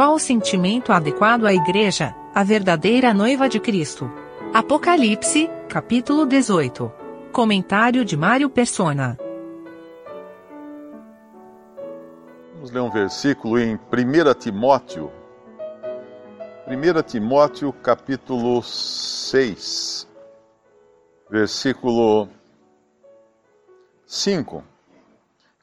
Qual 0.00 0.14
o 0.14 0.18
sentimento 0.18 0.94
adequado 0.94 1.44
à 1.44 1.52
Igreja, 1.52 2.16
a 2.34 2.42
verdadeira 2.42 3.12
noiva 3.12 3.50
de 3.50 3.60
Cristo? 3.60 4.10
Apocalipse, 4.54 5.50
capítulo 5.68 6.24
18. 6.24 6.90
Comentário 7.30 8.02
de 8.02 8.16
Mário 8.16 8.48
Persona. 8.48 9.18
Vamos 12.54 12.70
ler 12.70 12.80
um 12.80 12.90
versículo 12.90 13.58
em 13.58 13.74
1 13.74 13.78
Timóteo. 14.38 15.12
1 16.66 17.02
Timóteo, 17.02 17.70
capítulo 17.70 18.62
6, 18.62 20.08
versículo 21.28 22.26
5. 24.06 24.64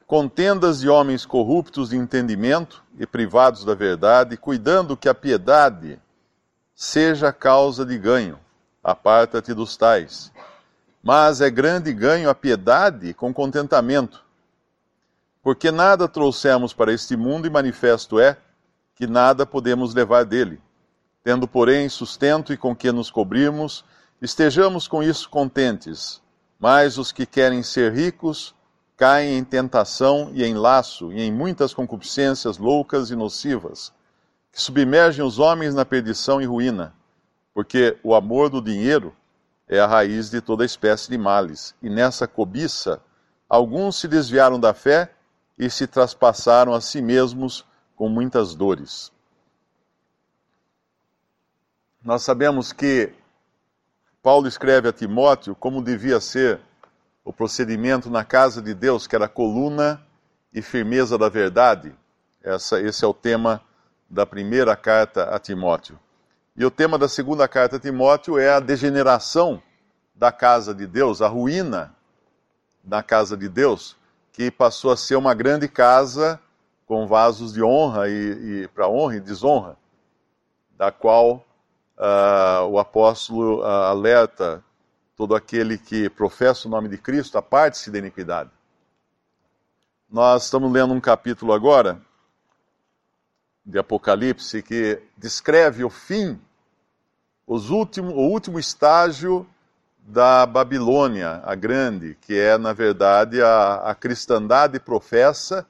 Contendas 0.08 0.80
de 0.80 0.88
homens 0.88 1.24
corruptos 1.24 1.90
de 1.90 1.96
entendimento 1.96 2.82
e 2.98 3.06
privados 3.06 3.64
da 3.64 3.76
verdade, 3.76 4.36
cuidando 4.36 4.96
que 4.96 5.08
a 5.08 5.14
piedade 5.14 6.00
seja 6.74 7.32
causa 7.32 7.86
de 7.86 7.96
ganho. 7.96 8.40
Aparta-te 8.82 9.54
dos 9.54 9.76
tais. 9.76 10.32
Mas 11.00 11.40
é 11.40 11.48
grande 11.48 11.92
ganho 11.92 12.28
a 12.28 12.34
piedade 12.34 13.14
com 13.14 13.32
contentamento 13.32 14.26
porque 15.48 15.70
nada 15.70 16.06
trouxemos 16.06 16.74
para 16.74 16.92
este 16.92 17.16
mundo 17.16 17.46
e 17.46 17.50
manifesto 17.50 18.20
é 18.20 18.36
que 18.94 19.06
nada 19.06 19.46
podemos 19.46 19.94
levar 19.94 20.26
dele. 20.26 20.60
Tendo, 21.24 21.48
porém, 21.48 21.88
sustento 21.88 22.52
e 22.52 22.56
com 22.58 22.76
que 22.76 22.92
nos 22.92 23.10
cobrirmos, 23.10 23.82
estejamos 24.20 24.86
com 24.86 25.02
isso 25.02 25.26
contentes. 25.30 26.20
Mas 26.58 26.98
os 26.98 27.12
que 27.12 27.24
querem 27.24 27.62
ser 27.62 27.94
ricos 27.94 28.54
caem 28.98 29.38
em 29.38 29.44
tentação 29.44 30.32
e 30.34 30.44
em 30.44 30.54
laço 30.54 31.12
e 31.12 31.22
em 31.22 31.32
muitas 31.32 31.72
concupiscências 31.72 32.58
loucas 32.58 33.10
e 33.10 33.16
nocivas, 33.16 33.92
que 34.50 34.60
submergem 34.60 35.24
os 35.24 35.38
homens 35.38 35.72
na 35.72 35.84
perdição 35.84 36.42
e 36.42 36.44
ruína, 36.44 36.92
porque 37.54 37.96
o 38.02 38.12
amor 38.12 38.50
do 38.50 38.60
dinheiro 38.60 39.14
é 39.68 39.78
a 39.78 39.86
raiz 39.86 40.30
de 40.30 40.40
toda 40.40 40.64
espécie 40.64 41.08
de 41.08 41.16
males, 41.16 41.76
e 41.80 41.88
nessa 41.88 42.26
cobiça 42.26 43.00
alguns 43.48 44.00
se 44.00 44.08
desviaram 44.08 44.58
da 44.58 44.74
fé 44.74 45.12
e 45.56 45.70
se 45.70 45.86
traspassaram 45.86 46.74
a 46.74 46.80
si 46.80 47.00
mesmos 47.00 47.64
com 47.94 48.08
muitas 48.08 48.52
dores. 48.52 49.12
Nós 52.02 52.24
sabemos 52.24 52.72
que 52.72 53.12
Paulo 54.20 54.48
escreve 54.48 54.88
a 54.88 54.92
Timóteo 54.92 55.54
como 55.54 55.82
devia 55.82 56.18
ser 56.20 56.60
o 57.28 57.32
procedimento 57.32 58.08
na 58.08 58.24
casa 58.24 58.62
de 58.62 58.72
Deus, 58.72 59.06
que 59.06 59.14
era 59.14 59.28
coluna 59.28 60.02
e 60.50 60.62
firmeza 60.62 61.18
da 61.18 61.28
verdade. 61.28 61.94
Essa, 62.42 62.80
esse 62.80 63.04
é 63.04 63.06
o 63.06 63.12
tema 63.12 63.60
da 64.08 64.24
primeira 64.24 64.74
carta 64.74 65.24
a 65.24 65.38
Timóteo. 65.38 65.98
E 66.56 66.64
o 66.64 66.70
tema 66.70 66.96
da 66.96 67.06
segunda 67.06 67.46
carta 67.46 67.76
a 67.76 67.78
Timóteo 67.78 68.38
é 68.38 68.48
a 68.48 68.60
degeneração 68.60 69.62
da 70.14 70.32
casa 70.32 70.74
de 70.74 70.86
Deus, 70.86 71.20
a 71.20 71.28
ruína 71.28 71.94
da 72.82 73.02
casa 73.02 73.36
de 73.36 73.46
Deus, 73.46 73.94
que 74.32 74.50
passou 74.50 74.90
a 74.90 74.96
ser 74.96 75.16
uma 75.16 75.34
grande 75.34 75.68
casa 75.68 76.40
com 76.86 77.06
vasos 77.06 77.52
de 77.52 77.62
honra 77.62 78.08
e, 78.08 78.62
e 78.62 78.68
para 78.68 78.88
honra 78.88 79.16
e 79.16 79.20
desonra, 79.20 79.76
da 80.78 80.90
qual 80.90 81.44
uh, 81.98 82.64
o 82.70 82.78
apóstolo 82.78 83.60
uh, 83.60 83.64
alerta 83.66 84.64
todo 85.18 85.34
aquele 85.34 85.76
que 85.76 86.08
professa 86.08 86.68
o 86.68 86.70
nome 86.70 86.88
de 86.88 86.96
Cristo, 86.96 87.36
a 87.36 87.42
parte-se 87.42 87.90
da 87.90 87.98
iniquidade. 87.98 88.50
Nós 90.08 90.44
estamos 90.44 90.72
lendo 90.72 90.94
um 90.94 91.00
capítulo 91.00 91.52
agora 91.52 92.00
de 93.66 93.80
Apocalipse 93.80 94.62
que 94.62 95.02
descreve 95.16 95.82
o 95.82 95.90
fim, 95.90 96.40
o 97.44 97.58
último 98.30 98.60
estágio 98.60 99.44
da 99.98 100.46
Babilônia, 100.46 101.42
a 101.44 101.56
grande, 101.56 102.16
que 102.20 102.38
é, 102.38 102.56
na 102.56 102.72
verdade, 102.72 103.42
a, 103.42 103.90
a 103.90 103.94
cristandade 103.96 104.78
professa 104.78 105.66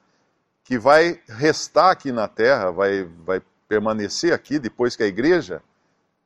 que 0.63 0.77
vai 0.77 1.19
restar 1.27 1.89
aqui 1.89 2.11
na 2.11 2.27
terra, 2.27 2.69
vai, 2.69 3.03
vai 3.25 3.41
permanecer 3.67 4.31
aqui 4.31 4.59
depois 4.59 4.95
que 4.95 5.01
a 5.01 5.07
igreja, 5.07 5.63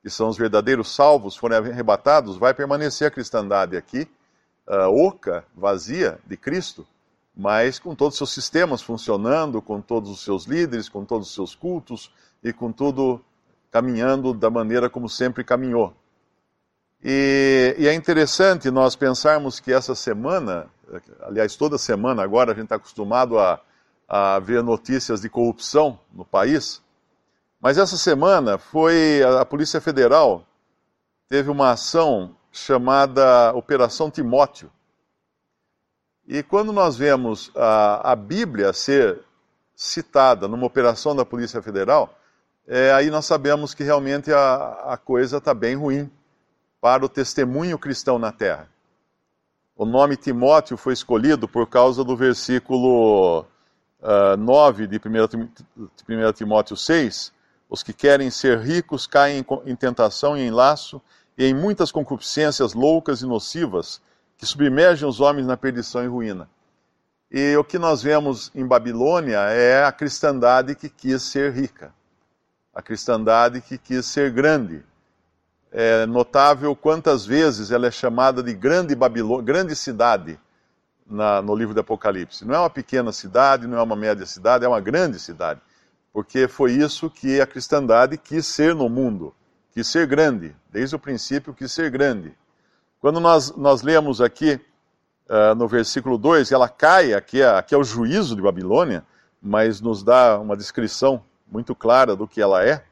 que 0.04 0.10
são 0.10 0.28
os 0.28 0.38
verdadeiros 0.38 0.94
salvos, 0.94 1.38
forem 1.38 1.58
arrebatados, 1.58 2.36
vai 2.36 2.54
permanecer 2.54 3.08
a 3.08 3.12
cristandade 3.12 3.78
aqui, 3.78 4.06
uh, 4.68 5.08
oca, 5.08 5.46
vazia 5.56 6.20
de 6.28 6.36
Cristo, 6.36 6.86
mas 7.34 7.80
com 7.80 7.96
todos 7.96 8.16
os 8.16 8.18
seus 8.18 8.34
sistemas 8.34 8.82
funcionando, 8.82 9.62
com 9.62 9.80
todos 9.80 10.10
os 10.10 10.22
seus 10.22 10.44
líderes, 10.44 10.90
com 10.90 11.06
todos 11.06 11.30
os 11.30 11.34
seus 11.34 11.56
cultos 11.56 12.12
e 12.44 12.52
com 12.52 12.70
tudo 12.70 13.24
caminhando 13.72 14.34
da 14.34 14.50
maneira 14.50 14.90
como 14.90 15.08
sempre 15.08 15.42
caminhou. 15.42 15.96
E, 17.02 17.74
e, 17.80 17.88
é 17.88 17.94
interessante 17.94 18.70
nós 18.70 18.98
pensarmos 18.98 19.62
que 19.62 19.72
essa 19.72 19.96
semana, 19.96 20.68
aliás, 21.22 21.56
toda 21.56 21.78
semana 21.78 22.22
agora, 22.24 22.52
a 22.52 22.56
gente 22.56 22.66
está 22.66 22.76
acostumado 22.76 23.40
a, 23.40 23.60
a 24.08 24.38
ver 24.40 24.62
notícias 24.62 25.22
de 25.22 25.30
corrupção 25.30 25.98
no 26.14 26.26
país, 26.26 26.83
mas 27.64 27.78
essa 27.78 27.96
semana 27.96 28.58
foi 28.58 29.24
a, 29.24 29.46
Polícia 29.46 29.80
Federal 29.80 30.46
teve 31.30 31.50
uma 31.50 31.72
ação 31.72 32.36
chamada 32.52 33.54
Operação 33.54 34.12
Timóteo. 34.12 34.70
E 36.28 36.44
quando 36.44 36.74
nós 36.74 36.98
vemos 36.98 37.50
a, 37.56 38.12
a 38.12 38.16
Bíblia 38.18 38.74
ser 38.74 39.22
citada 39.74 40.46
numa 40.46 40.68
operação 40.68 41.16
da 41.16 41.24
Polícia 41.24 41.62
Federal, 41.62 42.14
é, 42.68 42.92
aí 42.92 43.10
nós 43.10 43.26
sabemos 43.26 43.74
que 43.74 43.82
realmente 43.82 44.30
a, 44.34 44.84
a 44.86 44.98
coisa 44.98 45.38
está 45.38 45.54
bem 45.54 45.78
ruim 45.78 46.12
para 46.82 47.06
o 47.06 47.10
testemunho 47.10 47.80
cristão 47.80 48.20
na 48.20 48.34
terra. 48.34 48.68
O 49.74 49.86
nome 49.86 50.18
Timóteo 50.18 50.76
foi 50.76 50.92
escolhido 50.92 51.48
por 51.48 51.70
causa 51.70 52.04
do 52.04 52.18
versículo 52.18 53.44
uh, 54.02 54.34
ah, 54.34 54.38
9 54.38 54.86
de 54.86 54.98
1 54.98 56.34
Timóteo 56.34 56.76
6. 56.76 57.32
Os 57.74 57.82
que 57.82 57.92
querem 57.92 58.30
ser 58.30 58.60
ricos 58.60 59.08
caem 59.08 59.44
em 59.66 59.76
tentação 59.76 60.38
e 60.38 60.42
em 60.42 60.52
laço 60.52 61.02
e 61.36 61.44
em 61.44 61.56
muitas 61.56 61.92
concupiscências 61.92 62.76
loucas 62.76 63.24
e 63.24 63.26
nocivas 63.26 64.00
que 64.38 64.46
submergem 64.46 65.10
os 65.10 65.20
homens 65.20 65.48
na 65.48 65.58
perdição 65.58 66.04
e 66.04 66.08
ruína. 66.08 66.48
E 67.32 67.58
o 67.58 67.64
que 67.64 67.80
nós 67.80 68.04
vemos 68.04 68.52
em 68.54 68.64
Babilônia 68.64 69.40
é 69.50 69.84
a 69.84 69.92
cristandade 69.92 70.76
que 70.76 70.88
quis 70.88 71.24
ser 71.24 71.52
rica, 71.52 71.92
a 72.76 72.80
cristandade 72.80 73.60
que 73.60 73.80
quis 73.80 74.06
ser 74.06 74.30
grande, 74.30 74.86
é 75.72 76.06
notável 76.06 76.76
quantas 76.76 77.26
vezes 77.26 77.72
ela 77.72 77.88
é 77.88 77.92
chamada 77.92 78.44
de 78.44 78.54
grande 78.54 78.94
Babilônia, 78.94 79.44
grande 79.44 79.76
cidade 79.76 80.40
na, 81.08 81.42
no 81.42 81.56
livro 81.56 81.74
do 81.74 81.80
Apocalipse. 81.80 82.46
Não 82.46 82.54
é 82.54 82.60
uma 82.60 82.70
pequena 82.70 83.12
cidade, 83.12 83.66
não 83.66 83.80
é 83.80 83.82
uma 83.82 83.96
média 83.96 84.28
cidade, 84.28 84.64
é 84.64 84.68
uma 84.68 84.80
grande 84.80 85.18
cidade. 85.18 85.60
Porque 86.14 86.48
foi 86.48 86.74
isso 86.74 87.10
que 87.10 87.42
a 87.42 87.48
cristandade 87.48 88.18
quis 88.18 88.46
ser 88.46 88.76
no 88.76 88.88
mundo, 88.88 89.34
quis 89.72 89.88
ser 89.88 90.08
grande, 90.08 90.56
desde 90.72 90.96
o 90.96 91.00
princípio 91.00 91.54
quis 91.54 91.72
ser 91.72 91.90
grande. 91.90 92.34
Quando 93.02 93.20
nós, 93.20 93.54
nós 93.58 93.82
lemos 93.82 94.22
aqui 94.22 94.62
uh, 95.28 95.56
no 95.56 95.68
versículo 95.68 96.18
2, 96.18 96.52
ela 96.52 96.70
cai, 96.70 97.14
aqui 97.14 97.42
é, 97.42 97.50
aqui 97.50 97.74
é 97.74 97.78
o 97.78 97.84
juízo 97.84 98.36
de 98.36 98.42
Babilônia, 98.42 99.04
mas 99.42 99.82
nos 99.82 100.04
dá 100.04 100.40
uma 100.40 100.56
descrição 100.56 101.24
muito 101.52 101.76
clara 101.76 102.16
do 102.16 102.28
que 102.28 102.40
ela 102.40 102.64
é 102.64 102.86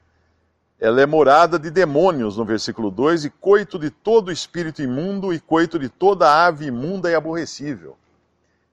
ela 0.82 1.00
é 1.00 1.06
morada 1.06 1.60
de 1.60 1.70
demônios, 1.70 2.38
no 2.38 2.44
versículo 2.44 2.90
2, 2.90 3.26
e 3.26 3.30
coito 3.30 3.78
de 3.78 3.92
todo 3.92 4.32
espírito 4.32 4.82
imundo 4.82 5.32
e 5.32 5.40
coito 5.40 5.78
de 5.78 5.88
toda 5.88 6.44
ave 6.48 6.66
imunda 6.66 7.12
e 7.12 7.14
aborrecível. 7.14 7.96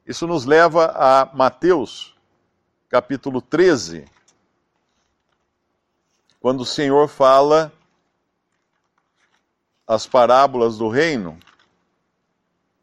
Isso 0.07 0.27
nos 0.27 0.47
leva 0.47 0.87
a 0.97 1.29
Mateus, 1.35 2.17
capítulo 2.89 3.43
13, 3.43 4.07
quando 6.40 6.61
o 6.61 6.67
Senhor 6.67 7.08
fala 7.08 7.73
as 9.87 10.06
parábolas 10.06 10.79
do 10.79 10.88
reino, 10.88 11.38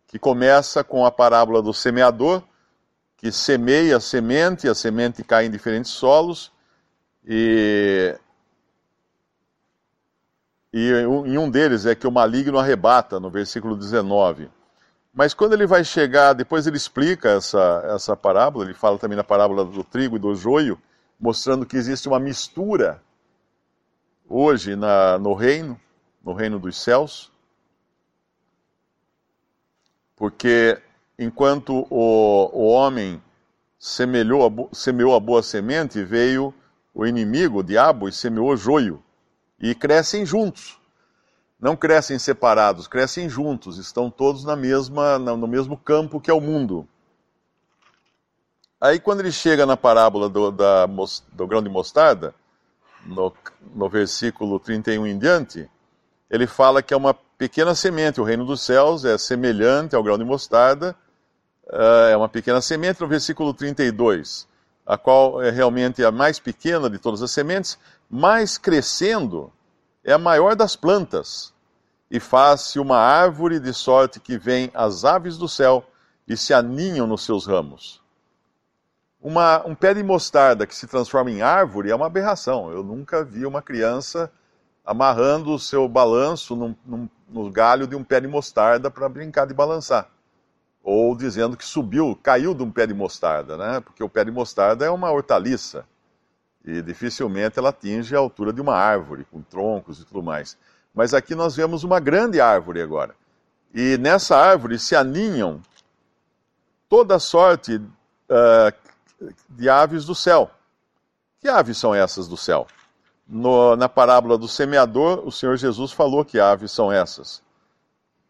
que 0.07 0.19
começa 0.19 0.83
com 0.83 1.05
a 1.05 1.11
parábola 1.11 1.61
do 1.61 1.73
semeador, 1.73 2.41
que 3.17 3.31
semeia 3.31 3.97
a 3.97 3.99
semente, 3.99 4.67
a 4.67 4.75
semente 4.75 5.23
cai 5.23 5.45
em 5.45 5.51
diferentes 5.51 5.91
solos, 5.91 6.51
e 7.23 8.17
e 10.77 10.91
em 10.91 11.37
um 11.37 11.49
deles 11.49 11.85
é 11.85 11.95
que 11.95 12.05
o 12.05 12.11
maligno 12.11 12.59
arrebata, 12.59 13.17
no 13.17 13.29
versículo 13.29 13.77
19. 13.77 14.49
Mas 15.13 15.33
quando 15.33 15.53
ele 15.53 15.65
vai 15.65 15.85
chegar, 15.85 16.33
depois 16.33 16.67
ele 16.67 16.75
explica 16.75 17.29
essa, 17.29 17.81
essa 17.95 18.17
parábola, 18.17 18.65
ele 18.65 18.73
fala 18.73 18.99
também 18.99 19.15
na 19.15 19.23
parábola 19.23 19.63
do 19.63 19.85
trigo 19.85 20.17
e 20.17 20.19
do 20.19 20.35
joio, 20.35 20.77
mostrando 21.17 21.65
que 21.65 21.77
existe 21.77 22.09
uma 22.09 22.19
mistura 22.19 23.01
hoje 24.27 24.75
na, 24.75 25.17
no 25.17 25.33
reino, 25.33 25.79
no 26.23 26.33
reino 26.33 26.59
dos 26.59 26.77
céus, 26.77 27.31
porque 30.15 30.81
enquanto 31.19 31.85
o, 31.89 32.49
o 32.53 32.67
homem 32.67 33.21
semelhou 33.77 34.45
a, 34.45 34.75
semeou 34.75 35.15
a 35.15 35.19
boa 35.19 35.43
semente, 35.43 36.03
veio 36.03 36.53
o 36.93 37.05
inimigo, 37.05 37.59
o 37.59 37.63
diabo, 37.63 38.07
e 38.07 38.11
semeou 38.11 38.55
joio. 38.55 39.03
E 39.59 39.75
crescem 39.75 40.25
juntos. 40.25 40.79
Não 41.59 41.75
crescem 41.75 42.17
separados, 42.17 42.87
crescem 42.87 43.29
juntos. 43.29 43.77
Estão 43.77 44.09
todos 44.09 44.43
na 44.43 44.55
mesma, 44.55 45.19
no 45.19 45.47
mesmo 45.47 45.77
campo 45.77 46.19
que 46.19 46.31
é 46.31 46.33
o 46.33 46.41
mundo. 46.41 46.87
Aí, 48.79 48.99
quando 48.99 49.21
ele 49.21 49.31
chega 49.31 49.65
na 49.65 49.77
parábola 49.77 50.29
do, 50.29 50.51
da, 50.51 50.85
do 50.85 51.47
grão 51.47 51.61
de 51.61 51.69
mostarda, 51.69 52.35
no, 53.05 53.33
no 53.73 53.89
versículo 53.89 54.59
31 54.59 55.07
em 55.07 55.17
diante, 55.17 55.69
ele 56.29 56.47
fala 56.47 56.81
que 56.81 56.93
é 56.93 56.97
uma 56.97 57.13
pequena 57.13 57.75
semente. 57.75 58.19
O 58.19 58.23
reino 58.23 58.45
dos 58.45 58.61
céus 58.61 59.05
é 59.05 59.17
semelhante 59.17 59.95
ao 59.95 60.03
grão 60.03 60.17
de 60.17 60.23
mostarda, 60.23 60.95
uh, 61.67 62.09
é 62.11 62.17
uma 62.17 62.29
pequena 62.29 62.61
semente. 62.61 63.01
No 63.01 63.07
versículo 63.07 63.53
32, 63.53 64.47
a 64.85 64.97
qual 64.97 65.41
é 65.41 65.49
realmente 65.49 66.03
a 66.03 66.11
mais 66.11 66.39
pequena 66.39 66.89
de 66.89 66.99
todas 66.99 67.21
as 67.21 67.31
sementes, 67.31 67.77
mas 68.09 68.57
crescendo 68.57 69.51
é 70.03 70.13
a 70.13 70.19
maior 70.19 70.55
das 70.55 70.75
plantas, 70.75 71.51
e 72.11 72.19
faz-se 72.19 72.79
uma 72.79 72.97
árvore 72.97 73.59
de 73.59 73.73
sorte 73.73 74.19
que 74.19 74.37
vem 74.37 74.69
as 74.73 75.03
aves 75.03 75.37
do 75.37 75.49
céu 75.49 75.83
e 76.27 76.37
se 76.37 76.53
aninham 76.53 77.07
nos 77.07 77.23
seus 77.23 77.47
ramos. 77.47 78.04
Uma, 79.25 79.65
um 79.65 79.73
pé 79.73 79.91
de 79.91 80.03
mostarda 80.03 80.67
que 80.67 80.75
se 80.75 80.85
transforma 80.85 81.31
em 81.31 81.41
árvore 81.41 81.89
é 81.89 81.95
uma 81.95 82.05
aberração. 82.05 82.71
Eu 82.71 82.83
nunca 82.83 83.23
vi 83.23 83.43
uma 83.43 83.59
criança 83.59 84.31
amarrando 84.85 85.51
o 85.51 85.57
seu 85.57 85.89
balanço 85.89 86.55
num, 86.55 86.75
num, 86.85 87.09
no 87.27 87.49
galho 87.49 87.87
de 87.87 87.95
um 87.95 88.03
pé 88.03 88.21
de 88.21 88.27
mostarda 88.27 88.91
para 88.91 89.09
brincar 89.09 89.47
de 89.47 89.53
balançar. 89.55 90.11
Ou 90.83 91.17
dizendo 91.17 91.57
que 91.57 91.65
subiu, 91.65 92.15
caiu 92.21 92.53
de 92.53 92.61
um 92.61 92.69
pé 92.69 92.85
de 92.85 92.93
mostarda, 92.93 93.57
né? 93.57 93.79
Porque 93.79 94.03
o 94.03 94.07
pé 94.07 94.23
de 94.23 94.29
mostarda 94.29 94.85
é 94.85 94.91
uma 94.91 95.11
hortaliça 95.11 95.87
e 96.63 96.83
dificilmente 96.83 97.57
ela 97.57 97.69
atinge 97.69 98.15
a 98.15 98.19
altura 98.19 98.53
de 98.53 98.61
uma 98.61 98.75
árvore, 98.75 99.25
com 99.31 99.41
troncos 99.41 99.99
e 99.99 100.05
tudo 100.05 100.21
mais. 100.21 100.55
Mas 100.93 101.15
aqui 101.15 101.33
nós 101.33 101.55
vemos 101.55 101.83
uma 101.83 101.99
grande 101.99 102.39
árvore 102.39 102.79
agora. 102.79 103.15
E 103.73 103.97
nessa 103.97 104.37
árvore 104.37 104.77
se 104.77 104.95
aninham 104.95 105.63
toda 106.87 107.17
sorte 107.17 107.77
uh, 107.77 108.84
de 109.49 109.69
aves 109.69 110.05
do 110.05 110.15
céu. 110.15 110.51
Que 111.39 111.47
aves 111.47 111.77
são 111.77 111.93
essas 111.93 112.27
do 112.27 112.37
céu? 112.37 112.67
No, 113.27 113.75
na 113.75 113.89
parábola 113.89 114.37
do 114.37 114.47
semeador, 114.47 115.25
o 115.25 115.31
Senhor 115.31 115.57
Jesus 115.57 115.91
falou 115.91 116.23
que 116.23 116.39
aves 116.39 116.71
são 116.71 116.91
essas. 116.91 117.41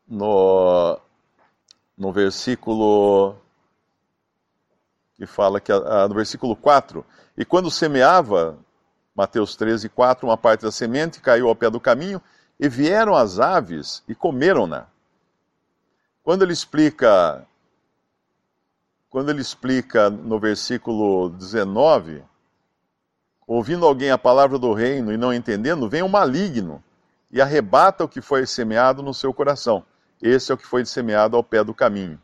No, 0.07 0.99
no 1.97 2.11
versículo 2.11 3.35
que 5.15 5.25
fala 5.25 5.61
que 5.61 5.71
no 5.71 6.13
versículo 6.13 6.55
4, 6.55 7.05
e 7.37 7.45
quando 7.45 7.71
semeava, 7.71 8.57
Mateus 9.15 9.55
13, 9.55 9.87
4, 9.89 10.27
uma 10.27 10.37
parte 10.37 10.61
da 10.61 10.71
semente 10.71 11.21
caiu 11.21 11.47
ao 11.47 11.55
pé 11.55 11.69
do 11.69 11.79
caminho, 11.79 12.21
e 12.59 12.67
vieram 12.69 13.15
as 13.15 13.39
aves 13.39 14.03
e 14.07 14.15
comeram-na. 14.15 14.87
Quando 16.23 16.43
ele 16.43 16.53
explica 16.53 17.45
quando 19.15 19.29
ele 19.29 19.39
explica 19.39 20.09
no 20.09 20.37
versículo 20.37 21.29
19, 21.29 22.21
ouvindo 23.47 23.85
alguém 23.85 24.11
a 24.11 24.17
palavra 24.17 24.59
do 24.59 24.73
reino 24.73 25.09
e 25.13 25.15
não 25.15 25.33
entendendo, 25.33 25.87
vem 25.87 26.01
o 26.01 26.09
maligno 26.09 26.83
e 27.31 27.41
arrebata 27.41 28.03
o 28.03 28.09
que 28.09 28.19
foi 28.19 28.45
semeado 28.45 29.01
no 29.01 29.13
seu 29.13 29.33
coração. 29.33 29.85
Esse 30.21 30.51
é 30.51 30.53
o 30.53 30.57
que 30.57 30.67
foi 30.67 30.83
semeado 30.83 31.37
ao 31.37 31.43
pé 31.45 31.63
do 31.63 31.73
caminho. 31.73 32.19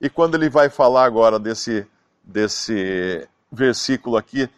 E 0.00 0.08
quando 0.08 0.36
ele 0.36 0.48
vai 0.48 0.70
falar 0.70 1.02
agora 1.02 1.36
desse, 1.36 1.84
desse 2.22 3.28
versículo 3.50 4.16
aqui 4.16 4.48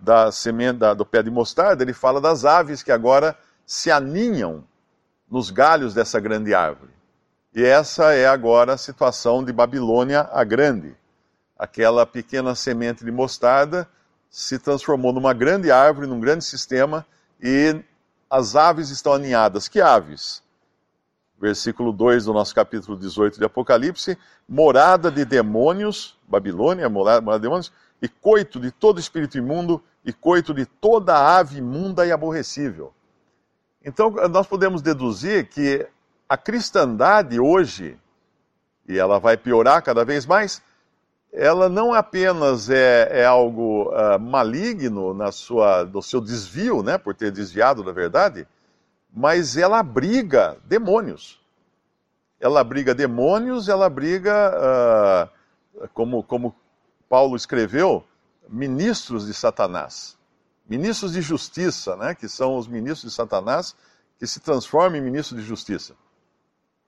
da 0.00 0.30
semente 0.30 0.78
do 0.96 1.04
pé 1.04 1.24
de 1.24 1.30
mostarda, 1.32 1.82
ele 1.82 1.92
fala 1.92 2.20
das 2.20 2.44
aves 2.44 2.84
que 2.84 2.92
agora 2.92 3.36
se 3.66 3.90
aninham 3.90 4.62
nos 5.28 5.50
galhos 5.50 5.92
dessa 5.92 6.20
grande 6.20 6.54
árvore. 6.54 6.92
E 7.52 7.64
essa 7.64 8.12
é 8.14 8.28
agora 8.28 8.74
a 8.74 8.78
situação 8.78 9.44
de 9.44 9.52
Babilônia 9.52 10.28
a 10.32 10.44
Grande 10.44 10.94
aquela 11.58 12.04
pequena 12.04 12.54
semente 12.54 13.04
de 13.04 13.10
mostarda 13.10 13.88
se 14.28 14.58
transformou 14.58 15.12
numa 15.12 15.32
grande 15.32 15.70
árvore, 15.70 16.06
num 16.06 16.20
grande 16.20 16.44
sistema, 16.44 17.06
e 17.40 17.82
as 18.28 18.56
aves 18.56 18.90
estão 18.90 19.12
aninhadas. 19.12 19.68
Que 19.68 19.80
aves? 19.80 20.42
Versículo 21.38 21.92
2 21.92 22.24
do 22.24 22.32
nosso 22.32 22.54
capítulo 22.54 22.98
18 22.98 23.38
de 23.38 23.44
Apocalipse: 23.44 24.18
morada 24.48 25.10
de 25.10 25.24
demônios, 25.24 26.18
Babilônia, 26.28 26.88
morada, 26.88 27.20
morada 27.20 27.40
de 27.40 27.44
demônios, 27.44 27.72
e 28.00 28.08
coito 28.08 28.60
de 28.60 28.70
todo 28.70 29.00
espírito 29.00 29.38
imundo, 29.38 29.82
e 30.04 30.12
coito 30.12 30.52
de 30.52 30.66
toda 30.66 31.38
ave 31.38 31.58
imunda 31.58 32.06
e 32.06 32.12
aborrecível. 32.12 32.92
Então, 33.84 34.10
nós 34.30 34.46
podemos 34.46 34.82
deduzir 34.82 35.48
que 35.48 35.86
a 36.28 36.36
cristandade 36.36 37.38
hoje, 37.38 37.98
e 38.88 38.98
ela 38.98 39.18
vai 39.18 39.36
piorar 39.36 39.82
cada 39.82 40.04
vez 40.04 40.26
mais, 40.26 40.62
ela 41.32 41.68
não 41.68 41.92
apenas 41.92 42.70
é, 42.70 43.20
é 43.20 43.24
algo 43.24 43.90
uh, 43.90 44.18
maligno 44.18 45.12
na 45.12 45.30
sua, 45.30 45.84
no 45.84 46.02
seu 46.02 46.20
desvio, 46.20 46.82
né, 46.82 46.96
por 46.96 47.14
ter 47.14 47.30
desviado 47.30 47.82
da 47.82 47.92
verdade, 47.92 48.46
mas 49.12 49.56
ela 49.56 49.78
abriga 49.78 50.56
demônios. 50.64 51.40
Ela 52.40 52.60
abriga 52.60 52.94
demônios, 52.94 53.68
ela 53.68 53.86
abriga, 53.86 55.30
uh, 55.82 55.88
como, 55.88 56.22
como 56.22 56.54
Paulo 57.08 57.36
escreveu, 57.36 58.04
ministros 58.48 59.26
de 59.26 59.34
Satanás. 59.34 60.16
Ministros 60.68 61.12
de 61.12 61.20
justiça, 61.20 61.96
né, 61.96 62.14
que 62.14 62.28
são 62.28 62.56
os 62.56 62.66
ministros 62.66 63.10
de 63.10 63.16
Satanás 63.16 63.76
que 64.18 64.26
se 64.26 64.40
transformam 64.40 64.98
em 64.98 65.02
ministros 65.02 65.40
de 65.40 65.46
justiça. 65.46 65.94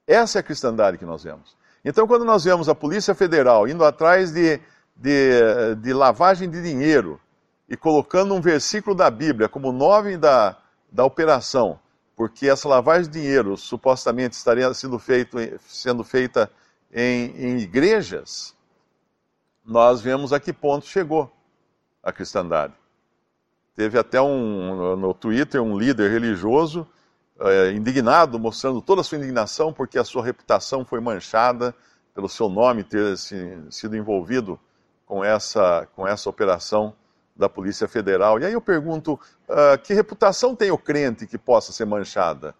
Essa 0.07 0.39
é 0.39 0.41
a 0.41 0.43
cristandade 0.43 0.97
que 0.97 1.05
nós 1.05 1.23
vemos. 1.23 1.55
Então, 1.83 2.05
quando 2.05 2.25
nós 2.25 2.43
vemos 2.43 2.67
a 2.67 2.75
Polícia 2.75 3.15
Federal 3.15 3.67
indo 3.67 3.83
atrás 3.85 4.31
de, 4.31 4.59
de, 4.95 5.75
de 5.81 5.93
lavagem 5.93 6.49
de 6.49 6.61
dinheiro 6.61 7.19
e 7.67 7.77
colocando 7.77 8.33
um 8.33 8.41
versículo 8.41 8.95
da 8.95 9.09
Bíblia 9.09 9.47
como 9.47 9.71
nome 9.71 10.17
da, 10.17 10.57
da 10.91 11.05
operação, 11.05 11.79
porque 12.15 12.49
essa 12.49 12.67
lavagem 12.67 13.09
de 13.09 13.21
dinheiro 13.21 13.55
supostamente 13.55 14.35
estaria 14.35 14.73
sendo, 14.73 14.99
feito, 14.99 15.37
sendo 15.67 16.03
feita 16.03 16.51
em, 16.91 17.31
em 17.37 17.59
igrejas, 17.59 18.53
nós 19.63 20.01
vemos 20.01 20.33
a 20.33 20.39
que 20.39 20.51
ponto 20.51 20.85
chegou 20.85 21.31
a 22.03 22.11
cristandade. 22.11 22.73
Teve 23.75 23.97
até 23.97 24.19
um, 24.21 24.97
no 24.97 25.13
Twitter 25.13 25.61
um 25.61 25.77
líder 25.77 26.11
religioso 26.11 26.85
é, 27.41 27.71
indignado, 27.71 28.37
mostrando 28.39 28.81
toda 28.81 29.01
a 29.01 29.03
sua 29.03 29.17
indignação 29.17 29.71
porque 29.71 29.97
a 29.97 30.03
sua 30.03 30.23
reputação 30.23 30.83
foi 30.83 30.99
manchada 30.99 31.73
pelo 32.13 32.27
seu 32.27 32.49
nome 32.49 32.83
ter 32.83 33.17
se, 33.17 33.57
sido 33.69 33.95
envolvido 33.95 34.59
com 35.05 35.23
essa, 35.23 35.87
com 35.95 36.07
essa 36.07 36.29
operação 36.29 36.93
da 37.35 37.47
Polícia 37.47 37.87
Federal. 37.87 38.39
E 38.39 38.45
aí 38.45 38.53
eu 38.53 38.61
pergunto: 38.61 39.13
uh, 39.47 39.77
que 39.81 39.93
reputação 39.93 40.55
tem 40.55 40.69
o 40.69 40.77
crente 40.77 41.25
que 41.25 41.37
possa 41.37 41.71
ser 41.71 41.85
manchada, 41.85 42.53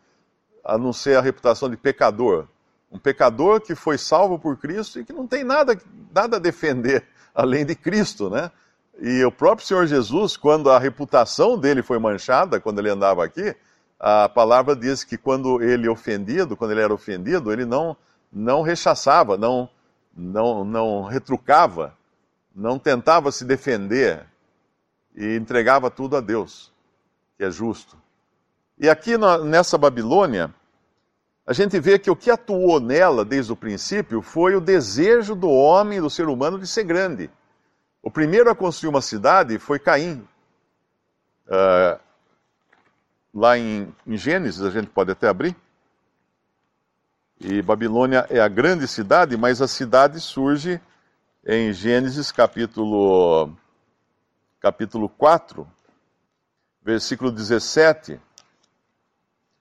a 0.63 0.77
não 0.77 0.93
ser 0.93 1.17
a 1.17 1.21
reputação 1.21 1.69
de 1.69 1.75
pecador? 1.75 2.48
Um 2.91 2.98
pecador 2.98 3.62
que 3.62 3.75
foi 3.75 3.98
salvo 3.98 4.39
por 4.39 4.57
Cristo 4.57 5.00
e 5.00 5.05
que 5.05 5.13
não 5.13 5.27
tem 5.27 5.43
nada, 5.43 5.77
nada 6.15 6.38
a 6.38 6.39
defender 6.39 7.05
além 7.36 7.65
de 7.65 7.75
Cristo, 7.75 8.29
né? 8.29 8.50
E 9.01 9.24
o 9.24 9.31
próprio 9.31 9.65
Senhor 9.67 9.86
Jesus, 9.86 10.36
quando 10.36 10.69
a 10.69 10.79
reputação 10.79 11.57
dele 11.57 11.83
foi 11.83 12.00
manchada, 12.00 12.59
quando 12.59 12.79
ele 12.79 12.89
andava 12.89 13.24
aqui, 13.24 13.55
a 13.99 14.29
palavra 14.29 14.75
diz 14.75 15.03
que 15.03 15.17
quando 15.17 15.61
ele 15.61 15.89
ofendido, 15.89 16.55
quando 16.55 16.71
ele 16.71 16.81
era 16.81 16.93
ofendido, 16.93 17.51
ele 17.51 17.65
não 17.65 17.97
não 18.31 18.61
rechaçava, 18.61 19.37
não 19.37 19.69
não 20.15 20.63
não 20.63 21.03
retrucava, 21.03 21.93
não 22.55 22.79
tentava 22.79 23.31
se 23.31 23.43
defender 23.43 24.25
e 25.15 25.35
entregava 25.35 25.91
tudo 25.91 26.15
a 26.15 26.21
Deus, 26.21 26.71
que 27.37 27.43
é 27.43 27.51
justo. 27.51 27.97
E 28.77 28.89
aqui 28.89 29.17
nessa 29.17 29.77
Babilônia, 29.77 30.53
a 31.45 31.51
gente 31.51 31.77
vê 31.79 31.99
que 31.99 32.09
o 32.09 32.15
que 32.15 32.31
atuou 32.31 32.79
nela 32.79 33.25
desde 33.25 33.51
o 33.51 33.55
princípio 33.55 34.21
foi 34.21 34.55
o 34.55 34.61
desejo 34.61 35.35
do 35.35 35.49
homem, 35.49 35.99
do 35.99 36.09
ser 36.09 36.29
humano, 36.29 36.57
de 36.57 36.67
ser 36.67 36.83
grande. 36.83 37.29
O 38.01 38.09
primeiro 38.09 38.49
a 38.49 38.55
construir 38.55 38.89
uma 38.89 39.01
cidade 39.01 39.59
foi 39.59 39.79
Caim. 39.79 40.25
Uh, 41.47 41.99
lá 43.33 43.57
em, 43.57 43.93
em 44.05 44.17
Gênesis, 44.17 44.62
a 44.62 44.69
gente 44.69 44.89
pode 44.89 45.12
até 45.12 45.27
abrir. 45.27 45.55
E 47.39 47.62
Babilônia 47.62 48.25
é 48.29 48.39
a 48.39 48.48
grande 48.48 48.88
cidade, 48.88 49.38
mas 49.38 49.62
a 49.62 49.67
cidade 49.67 50.19
surge 50.19 50.81
em 51.45 51.71
Gênesis 51.71 52.31
capítulo, 52.31 53.55
capítulo 54.59 55.07
4, 55.07 55.65
versículo 56.83 57.31
17. 57.31 58.19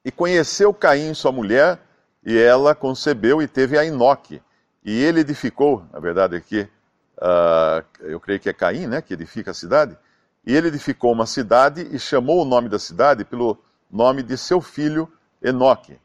E 0.05 0.11
conheceu 0.11 0.75
Caim, 0.75 1.15
sua 1.15 1.31
mulher, 1.31 1.79
e 2.25 2.37
ela 2.37 2.75
concebeu 2.75 3.41
e 3.41 3.47
teve 3.47 3.79
a 3.79 3.85
Enoque. 3.85 4.43
E 4.85 5.03
ele 5.03 5.21
edificou, 5.21 5.85
na 5.93 6.01
verdade 6.01 6.35
aqui, 6.35 6.69
uh, 7.19 7.85
eu 8.01 8.19
creio 8.19 8.41
que 8.41 8.49
é 8.49 8.53
Caim, 8.53 8.87
né, 8.87 9.01
que 9.01 9.15
edifica 9.15 9.51
a 9.51 9.55
cidade, 9.55 9.97
E 10.49 10.57
ele 10.57 10.69
edificou 10.69 11.13
uma 11.13 11.27
cidade 11.27 11.87
e 11.95 11.99
chamou 11.99 12.41
o 12.41 12.45
nome 12.47 12.71
da 12.71 12.79
cidade 12.79 13.23
pelo 13.23 13.59
nome 13.91 14.23
de 14.23 14.39
seu 14.39 14.63
filho 14.63 15.07
Enoque. 15.43 16.01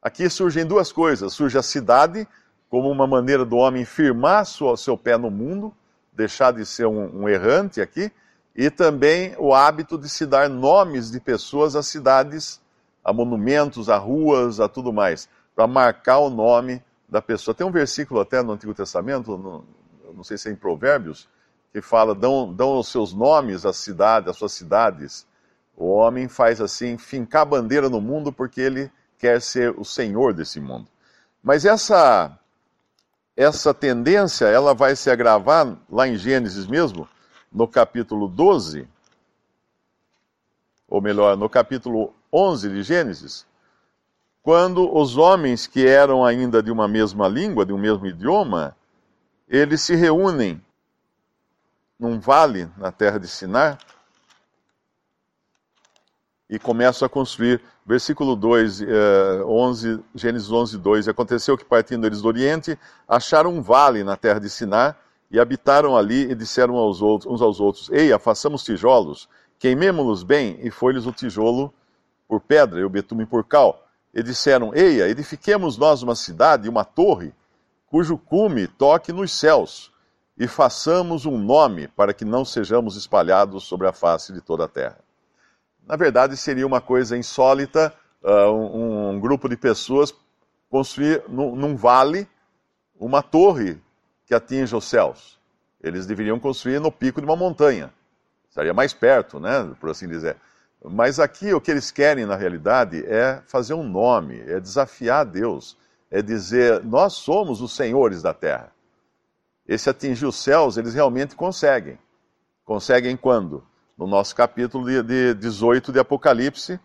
Aqui 0.00 0.30
surgem 0.30 0.64
duas 0.64 0.92
coisas: 0.92 1.32
surge 1.32 1.58
a 1.58 1.62
cidade, 1.62 2.24
como 2.68 2.88
uma 2.88 3.04
maneira 3.04 3.44
do 3.44 3.56
homem 3.56 3.84
firmar 3.84 4.46
sua, 4.46 4.76
seu 4.76 4.96
pé 4.96 5.18
no 5.18 5.28
mundo, 5.28 5.74
deixar 6.12 6.52
de 6.52 6.64
ser 6.64 6.86
um, 6.86 7.22
um 7.22 7.28
errante 7.28 7.80
aqui, 7.80 8.12
e 8.54 8.70
também 8.70 9.34
o 9.36 9.52
hábito 9.52 9.98
de 9.98 10.08
se 10.08 10.24
dar 10.24 10.48
nomes 10.48 11.10
de 11.10 11.18
pessoas 11.18 11.74
a 11.74 11.82
cidades, 11.82 12.60
a 13.04 13.12
monumentos, 13.12 13.88
a 13.88 13.98
ruas, 13.98 14.60
a 14.60 14.68
tudo 14.68 14.92
mais, 14.92 15.28
para 15.52 15.66
marcar 15.66 16.20
o 16.20 16.30
nome 16.30 16.80
da 17.08 17.20
pessoa. 17.20 17.56
Tem 17.56 17.66
um 17.66 17.72
versículo 17.72 18.20
até 18.20 18.40
no 18.40 18.52
Antigo 18.52 18.72
Testamento, 18.72 19.36
no, 19.36 19.64
não 20.14 20.22
sei 20.22 20.38
se 20.38 20.48
é 20.48 20.52
em 20.52 20.56
Provérbios, 20.56 21.28
que 21.72 21.80
fala, 21.80 22.14
dão, 22.14 22.52
dão 22.52 22.78
os 22.78 22.88
seus 22.88 23.12
nomes 23.12 23.64
às 23.64 23.76
cidades, 23.76 24.28
às 24.28 24.36
suas 24.36 24.52
cidades. 24.52 25.26
O 25.76 25.88
homem 25.88 26.28
faz 26.28 26.60
assim, 26.60 26.98
fincar 26.98 27.46
bandeira 27.46 27.88
no 27.88 28.00
mundo 28.00 28.32
porque 28.32 28.60
ele 28.60 28.90
quer 29.18 29.40
ser 29.40 29.70
o 29.78 29.84
senhor 29.84 30.34
desse 30.34 30.60
mundo. 30.60 30.88
Mas 31.42 31.64
essa 31.64 32.36
essa 33.36 33.72
tendência, 33.72 34.44
ela 34.46 34.74
vai 34.74 34.94
se 34.94 35.10
agravar 35.10 35.74
lá 35.88 36.06
em 36.06 36.16
Gênesis 36.16 36.66
mesmo, 36.66 37.08
no 37.50 37.66
capítulo 37.66 38.28
12, 38.28 38.86
ou 40.86 41.00
melhor, 41.00 41.38
no 41.38 41.48
capítulo 41.48 42.12
11 42.30 42.68
de 42.68 42.82
Gênesis, 42.82 43.46
quando 44.42 44.94
os 44.94 45.16
homens 45.16 45.66
que 45.66 45.86
eram 45.86 46.22
ainda 46.24 46.62
de 46.62 46.70
uma 46.70 46.86
mesma 46.86 47.28
língua, 47.28 47.64
de 47.64 47.72
um 47.72 47.78
mesmo 47.78 48.06
idioma, 48.06 48.76
eles 49.48 49.80
se 49.80 49.94
reúnem 49.94 50.62
num 52.00 52.18
vale 52.18 52.66
na 52.78 52.90
terra 52.90 53.18
de 53.18 53.28
Sinar 53.28 53.78
e 56.48 56.58
começam 56.58 57.04
a 57.04 57.08
construir. 57.08 57.60
Versículo 57.84 58.34
2, 58.34 58.82
11, 59.46 59.92
eh, 59.92 59.98
Gênesis 60.14 60.50
11, 60.50 60.78
2. 60.78 61.08
Aconteceu 61.08 61.58
que 61.58 61.64
partindo 61.64 62.06
eles 62.06 62.22
do 62.22 62.28
Oriente, 62.28 62.78
acharam 63.06 63.52
um 63.52 63.60
vale 63.60 64.02
na 64.02 64.16
terra 64.16 64.38
de 64.38 64.48
Sinar 64.48 64.96
e 65.30 65.38
habitaram 65.38 65.96
ali 65.96 66.30
e 66.30 66.34
disseram 66.34 66.76
aos 66.76 67.02
outros, 67.02 67.30
uns 67.30 67.42
aos 67.42 67.60
outros: 67.60 67.90
Ei, 67.90 68.16
façamos 68.18 68.64
tijolos, 68.64 69.28
queimemo-los 69.58 70.22
bem, 70.22 70.58
e 70.62 70.70
foi-lhes 70.70 71.06
o 71.06 71.12
tijolo 71.12 71.72
por 72.26 72.40
pedra 72.40 72.80
e 72.80 72.84
o 72.84 72.88
betume 72.88 73.26
por 73.26 73.44
cal. 73.44 73.86
E 74.14 74.22
disseram: 74.22 74.74
Eia, 74.74 75.08
edifiquemos 75.08 75.76
nós 75.76 76.02
uma 76.02 76.14
cidade, 76.14 76.68
uma 76.68 76.84
torre, 76.84 77.34
cujo 77.86 78.16
cume 78.16 78.66
toque 78.66 79.12
nos 79.12 79.32
céus, 79.32 79.92
e 80.40 80.48
façamos 80.48 81.26
um 81.26 81.36
nome 81.36 81.86
para 81.86 82.14
que 82.14 82.24
não 82.24 82.46
sejamos 82.46 82.96
espalhados 82.96 83.64
sobre 83.64 83.86
a 83.86 83.92
face 83.92 84.32
de 84.32 84.40
toda 84.40 84.64
a 84.64 84.68
terra. 84.68 84.98
Na 85.86 85.96
verdade, 85.96 86.34
seria 86.34 86.66
uma 86.66 86.80
coisa 86.80 87.14
insólita 87.14 87.92
uh, 88.22 88.50
um, 88.50 89.10
um, 89.10 89.20
grupo 89.20 89.50
de 89.50 89.56
pessoas 89.58 90.14
construir 90.70 91.22
num, 91.28 91.54
num 91.54 91.76
vale 91.76 92.26
uma 92.98 93.22
torre 93.22 93.78
que 94.24 94.34
atinja 94.34 94.78
os 94.78 94.86
céus. 94.86 95.38
Eles 95.78 96.06
deveriam 96.06 96.40
construir 96.40 96.80
no 96.80 96.90
pico 96.90 97.20
de 97.20 97.26
uma 97.26 97.36
montanha. 97.36 97.92
Estaria 98.48 98.72
mais 98.72 98.94
perto, 98.94 99.38
né, 99.38 99.70
por 99.78 99.90
assim 99.90 100.08
dizer. 100.08 100.38
Mas 100.82 101.20
aqui 101.20 101.52
o 101.52 101.60
que 101.60 101.70
eles 101.70 101.90
querem, 101.90 102.24
na 102.24 102.34
realidade, 102.34 103.04
é 103.06 103.42
fazer 103.46 103.74
um 103.74 103.86
nome, 103.86 104.40
é 104.46 104.58
desafiar 104.58 105.26
Deus, 105.26 105.76
é 106.10 106.22
dizer: 106.22 106.82
nós 106.82 107.12
somos 107.12 107.60
os 107.60 107.76
senhores 107.76 108.22
da 108.22 108.32
terra. 108.32 108.72
Esse 109.70 109.88
atingir 109.88 110.26
os 110.26 110.34
céus, 110.34 110.76
eles 110.76 110.94
realmente 110.94 111.36
conseguem. 111.36 111.96
Conseguem 112.64 113.16
quando? 113.16 113.64
No 113.96 114.04
nosso 114.04 114.34
capítulo 114.34 114.84
de, 114.84 115.00
de 115.00 115.34
18 115.34 115.92
de 115.92 116.00
Apocalipse, 116.00 116.80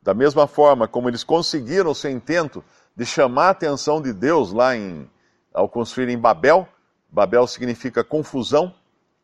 da 0.00 0.14
mesma 0.14 0.46
forma 0.46 0.88
como 0.88 1.10
eles 1.10 1.22
conseguiram 1.22 1.90
o 1.90 1.94
seu 1.94 2.10
intento 2.10 2.64
de 2.96 3.04
chamar 3.04 3.48
a 3.48 3.50
atenção 3.50 4.00
de 4.00 4.10
Deus 4.10 4.52
lá 4.52 4.74
em 4.74 5.06
ao 5.52 5.68
construírem 5.68 6.18
Babel. 6.18 6.66
Babel 7.10 7.46
significa 7.46 8.02
confusão, 8.02 8.74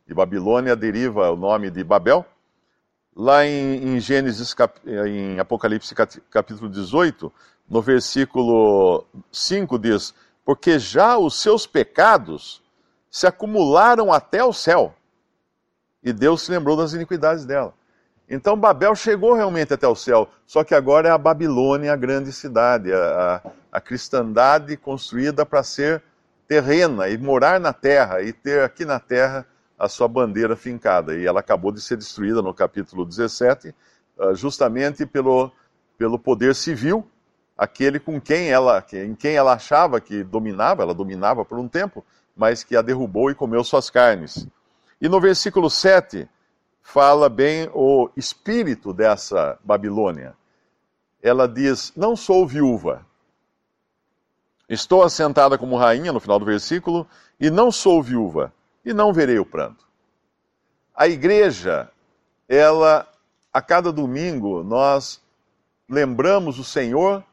e 0.06 0.12
Babilônia 0.12 0.76
deriva 0.76 1.30
o 1.30 1.36
nome 1.36 1.70
de 1.70 1.82
Babel. 1.82 2.22
Lá 3.16 3.46
em, 3.46 3.94
em 3.94 3.98
Gênesis, 3.98 4.54
em 5.06 5.38
Apocalipse 5.38 5.94
capítulo 6.30 6.68
18, 6.68 7.32
no 7.66 7.80
versículo 7.80 9.06
5 9.32 9.78
diz: 9.78 10.14
Porque 10.48 10.78
já 10.78 11.18
os 11.18 11.38
seus 11.42 11.66
pecados 11.66 12.62
se 13.10 13.26
acumularam 13.26 14.10
até 14.10 14.42
o 14.42 14.50
céu, 14.50 14.94
e 16.02 16.10
Deus 16.10 16.40
se 16.40 16.50
lembrou 16.50 16.74
das 16.74 16.94
iniquidades 16.94 17.44
dela. 17.44 17.74
Então 18.26 18.58
Babel 18.58 18.94
chegou 18.94 19.34
realmente 19.34 19.74
até 19.74 19.86
o 19.86 19.94
céu, 19.94 20.26
só 20.46 20.64
que 20.64 20.74
agora 20.74 21.06
é 21.06 21.10
a 21.10 21.18
Babilônia 21.18 21.92
a 21.92 21.96
grande 21.96 22.32
cidade, 22.32 22.90
a, 22.90 22.96
a, 23.44 23.50
a 23.72 23.78
cristandade 23.78 24.74
construída 24.78 25.44
para 25.44 25.62
ser 25.62 26.02
terrena 26.46 27.10
e 27.10 27.18
morar 27.18 27.60
na 27.60 27.74
terra 27.74 28.22
e 28.22 28.32
ter 28.32 28.62
aqui 28.62 28.86
na 28.86 28.98
terra 28.98 29.46
a 29.78 29.86
sua 29.86 30.08
bandeira 30.08 30.56
fincada. 30.56 31.14
E 31.14 31.26
ela 31.26 31.40
acabou 31.40 31.70
de 31.70 31.82
ser 31.82 31.98
destruída 31.98 32.40
no 32.40 32.54
capítulo 32.54 33.04
17, 33.04 33.74
ah, 34.18 34.32
justamente 34.32 35.04
pelo, 35.04 35.52
pelo 35.98 36.18
poder 36.18 36.54
civil, 36.54 37.06
aquele 37.58 37.98
com 37.98 38.20
quem 38.20 38.48
ela, 38.48 38.82
em 38.92 39.14
quem 39.14 39.34
ela 39.34 39.52
achava 39.52 40.00
que 40.00 40.22
dominava, 40.22 40.82
ela 40.82 40.94
dominava 40.94 41.44
por 41.44 41.58
um 41.58 41.68
tempo, 41.68 42.04
mas 42.34 42.64
que 42.64 42.76
a 42.76 42.80
derrubou 42.82 43.30
e 43.30 43.34
comeu 43.34 43.62
suas 43.64 43.90
carnes. 43.90 44.46
E 45.00 45.08
no 45.08 45.20
versículo 45.20 45.68
7 45.68 46.28
fala 46.80 47.28
bem 47.28 47.68
o 47.74 48.08
espírito 48.16 48.94
dessa 48.94 49.58
Babilônia. 49.64 50.36
Ela 51.20 51.48
diz: 51.48 51.92
Não 51.96 52.14
sou 52.14 52.46
viúva, 52.46 53.04
Estou 54.68 55.02
assentada 55.02 55.56
como 55.56 55.78
rainha, 55.78 56.12
no 56.12 56.20
final 56.20 56.38
do 56.38 56.44
versículo, 56.44 57.06
e 57.40 57.48
não 57.48 57.72
sou 57.72 58.02
viúva, 58.02 58.52
e 58.84 58.92
não 58.92 59.14
verei 59.14 59.38
o 59.38 59.46
pranto. 59.46 59.88
A 60.94 61.08
igreja, 61.08 61.90
ela, 62.46 63.08
a 63.50 63.62
cada 63.62 63.90
domingo, 63.90 64.62
nós 64.62 65.22
lembramos 65.88 66.58
o 66.58 66.64
Senhor 66.64 67.24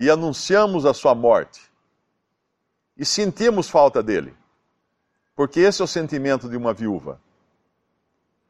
e 0.00 0.08
anunciamos 0.08 0.86
a 0.86 0.94
sua 0.94 1.14
morte. 1.14 1.60
E 2.96 3.04
sentimos 3.04 3.68
falta 3.68 4.02
dele. 4.02 4.34
Porque 5.36 5.60
esse 5.60 5.82
é 5.82 5.84
o 5.84 5.88
sentimento 5.88 6.48
de 6.48 6.56
uma 6.56 6.72
viúva. 6.72 7.20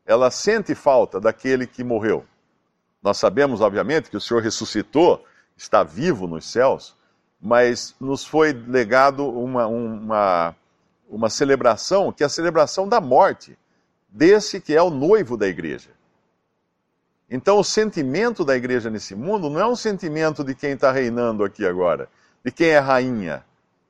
Ela 0.06 0.30
sente 0.30 0.76
falta 0.76 1.20
daquele 1.20 1.66
que 1.66 1.82
morreu. 1.82 2.24
Nós 3.02 3.16
sabemos, 3.18 3.60
obviamente, 3.60 4.10
que 4.10 4.16
o 4.16 4.20
Senhor 4.20 4.40
ressuscitou, 4.40 5.24
está 5.56 5.82
vivo 5.82 6.28
nos 6.28 6.46
céus, 6.46 6.96
mas 7.40 7.96
nos 8.00 8.24
foi 8.24 8.52
legado 8.52 9.28
uma, 9.28 9.66
uma, 9.66 10.56
uma 11.08 11.30
celebração, 11.30 12.12
que 12.12 12.22
é 12.22 12.26
a 12.26 12.30
celebração 12.30 12.88
da 12.88 13.00
morte 13.00 13.58
desse 14.08 14.60
que 14.60 14.74
é 14.74 14.82
o 14.82 14.90
noivo 14.90 15.36
da 15.36 15.48
igreja. 15.48 15.90
Então, 17.30 17.58
o 17.58 17.64
sentimento 17.64 18.44
da 18.44 18.56
igreja 18.56 18.90
nesse 18.90 19.14
mundo 19.14 19.48
não 19.48 19.60
é 19.60 19.66
um 19.66 19.76
sentimento 19.76 20.42
de 20.42 20.52
quem 20.52 20.72
está 20.72 20.90
reinando 20.90 21.44
aqui 21.44 21.64
agora, 21.64 22.08
de 22.44 22.50
quem 22.50 22.70
é 22.70 22.78
rainha. 22.78 23.44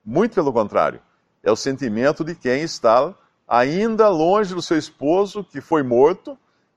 Muito 0.04 0.34
pelo 0.34 0.52
contrário. 0.52 1.00
É 1.42 1.50
o 1.50 1.56
sentimento 1.56 2.22
de 2.22 2.34
quem 2.34 2.62
está 2.62 3.14
ainda 3.48 4.08
longe 4.10 4.54
do 4.54 4.60
seu 4.60 4.76
esposo, 4.76 5.42
que 5.42 5.60
foi 5.60 5.82
morto 5.82 6.36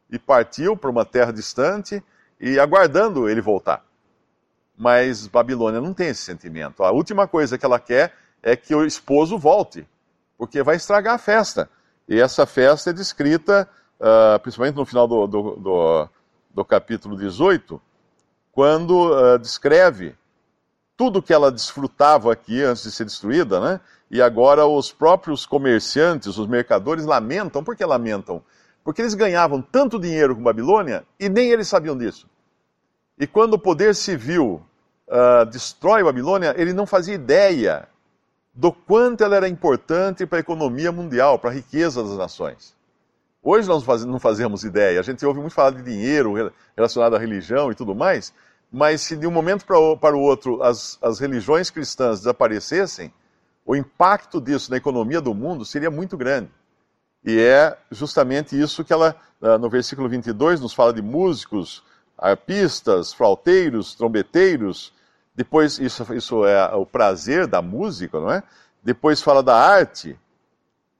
e 0.09 0.17
partiu 0.17 0.77
para 0.77 0.89
uma 0.89 1.03
terra 1.03 1.33
distante 1.33 2.01
e 2.39 2.57
aguardando 2.57 3.27
ele 3.27 3.41
voltar. 3.41 3.83
Mas 4.77 5.27
Babilônia 5.27 5.81
não 5.81 5.93
tem 5.93 6.07
esse 6.07 6.21
sentimento. 6.21 6.83
A 6.83 6.91
última 6.91 7.27
coisa 7.27 7.57
que 7.57 7.65
ela 7.65 7.79
quer 7.79 8.13
é 8.41 8.55
que 8.55 8.73
o 8.73 8.85
esposo 8.85 9.37
volte, 9.37 9.87
porque 10.37 10.63
vai 10.63 10.77
estragar 10.77 11.15
a 11.15 11.17
festa. 11.17 11.69
E 12.07 12.19
essa 12.19 12.45
festa 12.45 12.89
é 12.89 12.93
descrita, 12.93 13.67
uh, 13.99 14.39
principalmente 14.39 14.75
no 14.75 14.85
final 14.85 15.07
do, 15.07 15.27
do, 15.27 15.55
do, 15.55 16.09
do 16.53 16.63
capítulo 16.63 17.17
18, 17.17 17.81
quando 18.51 19.11
uh, 19.11 19.39
descreve 19.39 20.15
tudo 20.95 21.21
que 21.21 21.33
ela 21.33 21.51
desfrutava 21.51 22.31
aqui 22.31 22.61
antes 22.61 22.83
de 22.83 22.91
ser 22.91 23.05
destruída, 23.05 23.59
né? 23.59 23.81
E 24.11 24.21
agora 24.21 24.65
os 24.65 24.91
próprios 24.91 25.45
comerciantes, 25.45 26.37
os 26.37 26.47
mercadores 26.47 27.03
lamentam. 27.03 27.63
Por 27.63 27.75
que 27.75 27.83
lamentam? 27.83 28.43
Porque 28.83 29.01
eles 29.01 29.15
ganhavam 29.15 29.61
tanto 29.61 29.99
dinheiro 29.99 30.35
com 30.35 30.43
Babilônia 30.43 31.03
e 31.19 31.27
nem 31.27 31.49
eles 31.49 31.67
sabiam 31.67 31.97
disso. 31.97 32.27
E 33.17 33.25
quando 33.25 33.55
o 33.55 33.59
poder 33.59 33.95
civil 33.95 34.61
uh, 35.07 35.45
destrói 35.47 36.03
Babilônia, 36.03 36.53
ele 36.57 36.73
não 36.73 36.85
fazia 36.85 37.15
ideia 37.15 37.87
do 38.53 38.71
quanto 38.71 39.23
ela 39.23 39.35
era 39.35 39.47
importante 39.47 40.27
para 40.27 40.37
a 40.37 40.41
economia 40.41 40.91
mundial, 40.91 41.39
para 41.39 41.49
a 41.49 41.53
riqueza 41.53 42.03
das 42.03 42.17
nações. 42.17 42.75
Hoje 43.45 43.67
nós 43.67 43.85
não 44.05 44.19
fazemos 44.19 44.63
ideia. 44.63 45.01
A 45.01 45.03
gente 45.03 45.25
ouve 45.25 45.41
muito 45.41 45.53
falar 45.53 45.71
de 45.71 45.83
dinheiro 45.83 46.33
relacionado 46.77 47.15
à 47.15 47.19
religião 47.19 47.69
e 47.69 47.75
tudo 47.75 47.93
mais, 47.93 48.33
mas 48.71 49.01
se 49.01 49.17
de 49.17 49.27
um 49.27 49.31
momento 49.31 49.65
para 49.65 50.15
o 50.15 50.21
outro 50.21 50.63
as, 50.63 50.97
as 51.01 51.19
religiões 51.19 51.69
cristãs 51.69 52.19
desaparecessem, 52.19 53.13
o 53.65 53.75
impacto 53.75 54.39
disso 54.39 54.71
na 54.71 54.77
economia 54.77 55.19
do 55.19 55.33
mundo 55.33 55.65
seria 55.65 55.91
muito 55.91 56.15
grande. 56.15 56.49
E 57.25 57.37
é 57.39 57.77
justamente 57.91 58.59
isso 58.59 58.83
que 58.83 58.93
ela, 58.93 59.15
no 59.59 59.69
versículo 59.69 60.07
22, 60.07 60.61
nos 60.61 60.73
fala 60.73 60.93
de 60.93 61.01
músicos, 61.01 61.83
arpistas, 62.17 63.13
flauteiros, 63.13 63.95
trombeteiros. 63.95 64.93
Depois, 65.35 65.79
isso, 65.79 66.13
isso 66.13 66.45
é 66.45 66.75
o 66.75 66.85
prazer 66.85 67.47
da 67.47 67.61
música, 67.61 68.19
não 68.19 68.31
é? 68.31 68.43
Depois 68.81 69.21
fala 69.21 69.41
da 69.41 69.55
arte. 69.55 70.17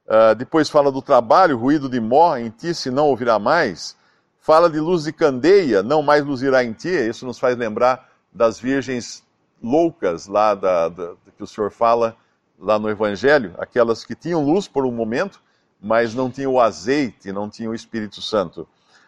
Uh, 0.05 0.36
depois 0.36 0.69
fala 0.69 0.91
do 0.91 1.01
trabalho, 1.01 1.57
ruído 1.57 1.88
de 1.89 2.00
mó 2.00 2.36
em 2.36 2.50
ti, 2.50 2.74
se 2.74 2.91
não 2.91 3.07
ouvirá 3.07 3.39
mais. 3.39 3.95
Fala 4.39 4.69
de 4.69 4.79
luz 4.79 5.03
de 5.03 5.13
candeia, 5.13 5.81
não 5.81 6.01
mais 6.01 6.25
luzirá 6.25 6.63
em 6.63 6.74
ti. 6.74 6.89
Isso 6.89 7.25
nos 7.25 7.39
faz 7.39 7.57
lembrar 7.57 8.10
das 8.31 8.60
virgens 8.60 9.24
loucas 9.62 10.27
lá 10.27 10.53
da, 10.53 10.89
da, 10.89 11.13
que 11.38 11.43
o 11.43 11.48
Senhor 11.48 11.72
fala 11.72 12.17
lá 12.60 12.77
no 12.77 12.89
Evangelho, 12.89 13.55
aquelas 13.57 14.03
que 14.03 14.15
tinham 14.15 14.43
luz 14.43 14.67
por 14.67 14.86
um 14.86 14.91
momento, 14.91 15.41
mas 15.81 16.13
não 16.13 16.29
tinham 16.29 16.53
o 16.53 16.60
azeite, 16.60 17.31
não 17.31 17.50
tinham 17.50 17.72
o 17.72 17.75
Espírito 17.75 18.22
Santo. 18.22 18.67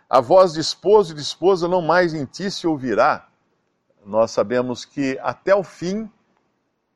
A 0.10 0.22
voz 0.22 0.54
de 0.54 0.60
esposo 0.60 1.14
e 1.14 1.16
de 1.16 1.22
esposa 1.22 1.68
não 1.68 1.82
mais 1.82 2.14
em 2.14 2.26
ti 2.26 2.52
se 2.52 2.68
ouvirá. 2.68 3.28
Nós 4.06 4.32
sabemos 4.32 4.86
que 4.86 5.18
até 5.22 5.56
o 5.56 5.64
fim 5.64 6.10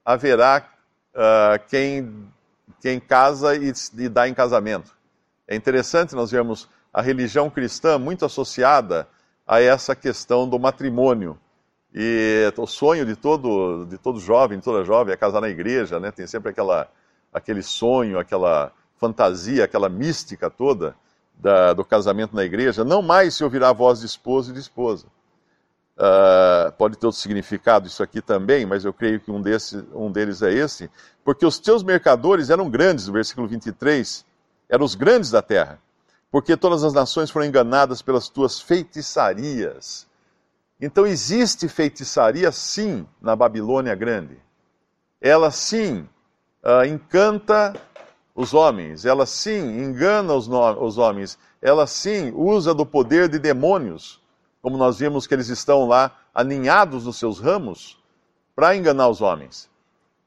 haverá 0.06 0.68
uh, 1.14 1.68
quem, 1.68 2.28
quem 2.82 3.00
casa 3.00 3.56
e, 3.56 3.72
e 3.98 4.10
dá 4.10 4.28
em 4.28 4.34
casamento. 4.34 4.96
É 5.48 5.56
interessante 5.56 6.16
nós 6.16 6.32
vermos 6.32 6.70
a 6.94 7.02
religião 7.02 7.50
cristã 7.50 7.98
muito 7.98 8.26
associada 8.26 9.08
a 9.48 9.62
essa 9.62 9.96
questão 9.96 10.48
do 10.48 10.60
matrimônio. 10.60 11.38
E 11.94 12.52
o 12.56 12.68
sonho 12.68 13.06
de 13.06 13.16
todo, 13.16 13.86
de 13.86 13.98
todo 13.98 14.20
jovem, 14.20 14.60
de 14.60 14.64
toda 14.64 14.86
jovem, 14.86 15.14
é 15.14 15.18
casar 15.18 15.42
na 15.42 15.50
igreja, 15.50 16.00
né? 16.00 16.12
Tem 16.12 16.28
sempre 16.28 16.52
aquela, 16.52 16.88
aquele 17.34 17.64
sonho, 17.64 18.20
aquela 18.20 18.72
fantasia, 18.98 19.64
aquela 19.64 19.90
mística 19.90 20.50
toda 20.50 20.96
da, 21.34 21.74
do 21.74 21.84
casamento 21.84 22.36
na 22.36 22.44
igreja. 22.44 22.84
Não 22.84 23.02
mais 23.02 23.36
se 23.36 23.44
ouvirá 23.44 23.70
a 23.70 23.74
voz 23.74 24.02
de 24.02 24.06
esposo 24.06 24.52
e 24.52 24.54
de 24.54 24.60
esposa. 24.60 25.08
Uh, 26.00 26.72
pode 26.78 26.98
ter 26.98 27.06
outro 27.06 27.20
significado 27.20 27.86
isso 27.86 28.02
aqui 28.02 28.22
também, 28.22 28.66
mas 28.66 28.86
eu 28.86 28.94
creio 28.94 29.20
que 29.20 29.30
um, 29.30 29.42
desse, 29.42 29.86
um 29.94 30.10
deles 30.10 30.42
é 30.42 30.54
esse. 30.54 30.90
Porque 31.26 31.46
os 31.46 31.60
teus 31.60 31.84
mercadores 31.84 32.50
eram 32.50 32.70
grandes, 32.70 33.08
no 33.08 33.14
versículo 33.14 33.48
23, 33.48 34.26
eram 34.70 34.86
os 34.86 34.96
grandes 34.96 35.30
da 35.30 35.42
terra. 35.42 35.80
Porque 36.32 36.56
todas 36.56 36.84
as 36.84 36.94
nações 36.94 37.30
foram 37.30 37.46
enganadas 37.46 38.02
pelas 38.02 38.30
tuas 38.30 38.62
feitiçarias 38.62 40.08
então 40.82 41.06
existe 41.06 41.68
feitiçaria 41.68 42.52
sim 42.52 43.06
na 43.22 43.36
Babilônia 43.36 43.94
Grande. 43.96 44.38
Ela 45.20 45.52
sim 45.52 46.08
uh, 46.64 46.86
encanta 46.86 47.76
os 48.34 48.54
homens, 48.54 49.04
ela 49.06 49.26
sim 49.26 49.60
engana 49.60 50.34
os, 50.34 50.48
os 50.48 50.98
homens, 50.98 51.38
ela 51.62 51.86
sim 51.86 52.32
usa 52.34 52.74
do 52.74 52.86
poder 52.86 53.28
de 53.28 53.38
demônios, 53.38 54.19
como 54.62 54.78
nós 54.78 55.00
vimos 55.00 55.26
que 55.26 55.34
eles 55.34 55.50
estão 55.50 55.88
lá 55.88 56.18
aninhados 56.34 57.06
nos 57.06 57.18
seus 57.18 57.40
ramos, 57.40 57.98
para 58.56 58.76
enganar 58.76 59.08
os 59.08 59.22
homens. 59.22 59.70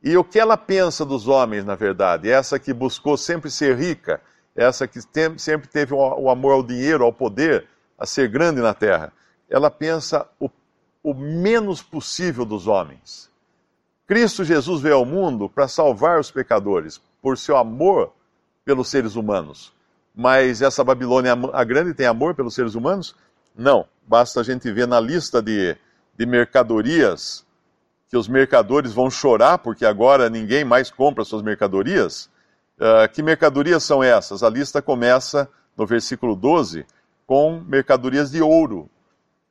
E 0.02 0.16
o 0.16 0.24
que 0.24 0.38
ela 0.38 0.56
pensa 0.56 1.04
dos 1.04 1.28
homens, 1.28 1.64
na 1.64 1.74
verdade? 1.74 2.30
Essa 2.30 2.58
que 2.58 2.72
buscou 2.72 3.16
sempre 3.16 3.50
ser 3.50 3.76
rica, 3.76 4.20
essa 4.56 4.88
que 4.88 5.00
sempre 5.38 5.68
teve 5.68 5.94
o 5.94 6.28
amor 6.30 6.52
ao 6.52 6.62
dinheiro, 6.62 7.04
ao 7.04 7.12
poder, 7.12 7.68
a 7.98 8.06
ser 8.06 8.28
grande 8.28 8.60
na 8.60 8.74
terra 8.74 9.12
ela 9.52 9.70
pensa 9.70 10.26
o, 10.40 10.48
o 11.02 11.12
menos 11.12 11.82
possível 11.82 12.44
dos 12.44 12.66
homens. 12.66 13.30
Cristo 14.06 14.44
Jesus 14.44 14.80
veio 14.80 14.96
ao 14.96 15.04
mundo 15.04 15.48
para 15.48 15.68
salvar 15.68 16.18
os 16.18 16.30
pecadores, 16.30 17.00
por 17.20 17.36
seu 17.36 17.58
amor 17.58 18.12
pelos 18.64 18.88
seres 18.88 19.14
humanos. 19.14 19.72
Mas 20.14 20.62
essa 20.62 20.82
Babilônia 20.82 21.34
a 21.52 21.64
grande 21.64 21.92
tem 21.92 22.06
amor 22.06 22.34
pelos 22.34 22.54
seres 22.54 22.74
humanos? 22.74 23.14
Não. 23.54 23.86
Basta 24.06 24.40
a 24.40 24.42
gente 24.42 24.70
ver 24.70 24.86
na 24.86 25.00
lista 25.00 25.40
de, 25.40 25.76
de 26.16 26.26
mercadorias 26.26 27.46
que 28.08 28.16
os 28.16 28.28
mercadores 28.28 28.92
vão 28.92 29.10
chorar 29.10 29.58
porque 29.58 29.86
agora 29.86 30.28
ninguém 30.28 30.64
mais 30.64 30.90
compra 30.90 31.24
suas 31.24 31.42
mercadorias. 31.42 32.28
Uh, 32.78 33.08
que 33.12 33.22
mercadorias 33.22 33.84
são 33.84 34.02
essas? 34.02 34.42
A 34.42 34.50
lista 34.50 34.82
começa 34.82 35.48
no 35.76 35.86
versículo 35.86 36.34
12 36.36 36.84
com 37.26 37.62
mercadorias 37.66 38.30
de 38.30 38.42
ouro, 38.42 38.90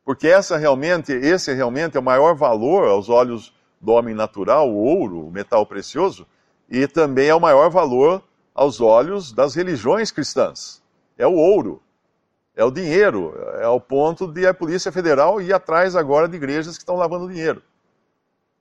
porque 0.05 0.27
essa 0.27 0.57
realmente, 0.57 1.11
esse 1.11 1.53
realmente 1.53 1.97
é 1.97 1.99
o 1.99 2.03
maior 2.03 2.35
valor 2.35 2.87
aos 2.87 3.09
olhos 3.09 3.53
do 3.79 3.93
homem 3.93 4.13
natural, 4.13 4.69
o 4.69 4.75
ouro, 4.75 5.27
o 5.27 5.31
metal 5.31 5.65
precioso, 5.65 6.27
e 6.69 6.87
também 6.87 7.29
é 7.29 7.35
o 7.35 7.39
maior 7.39 7.69
valor 7.69 8.23
aos 8.53 8.79
olhos 8.79 9.31
das 9.31 9.55
religiões 9.55 10.11
cristãs. 10.11 10.81
É 11.17 11.25
o 11.25 11.33
ouro, 11.33 11.81
é 12.61 12.63
o 12.63 12.69
dinheiro, 12.69 13.33
é 13.55 13.67
o 13.67 13.79
ponto 13.79 14.27
de 14.27 14.45
a 14.45 14.53
Polícia 14.53 14.91
Federal 14.91 15.41
ir 15.41 15.51
atrás 15.51 15.95
agora 15.95 16.27
de 16.27 16.37
igrejas 16.37 16.77
que 16.77 16.83
estão 16.83 16.95
lavando 16.95 17.27
dinheiro. 17.27 17.63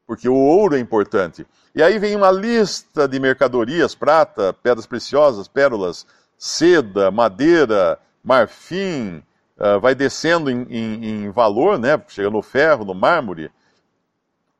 Porque 0.06 0.26
o 0.26 0.34
ouro 0.34 0.74
é 0.74 0.80
importante. 0.80 1.46
E 1.74 1.82
aí 1.82 1.98
vem 1.98 2.16
uma 2.16 2.30
lista 2.30 3.06
de 3.06 3.20
mercadorias: 3.20 3.94
prata, 3.94 4.54
pedras 4.54 4.86
preciosas, 4.86 5.46
pérolas, 5.46 6.06
seda, 6.38 7.10
madeira, 7.10 7.98
marfim, 8.24 9.22
uh, 9.58 9.78
vai 9.78 9.94
descendo 9.94 10.50
em, 10.50 10.62
em, 10.70 11.04
em, 11.04 11.30
valor, 11.30 11.78
né? 11.78 12.02
chega 12.08 12.30
no 12.30 12.40
ferro, 12.40 12.86
no 12.86 12.94
mármore, 12.94 13.52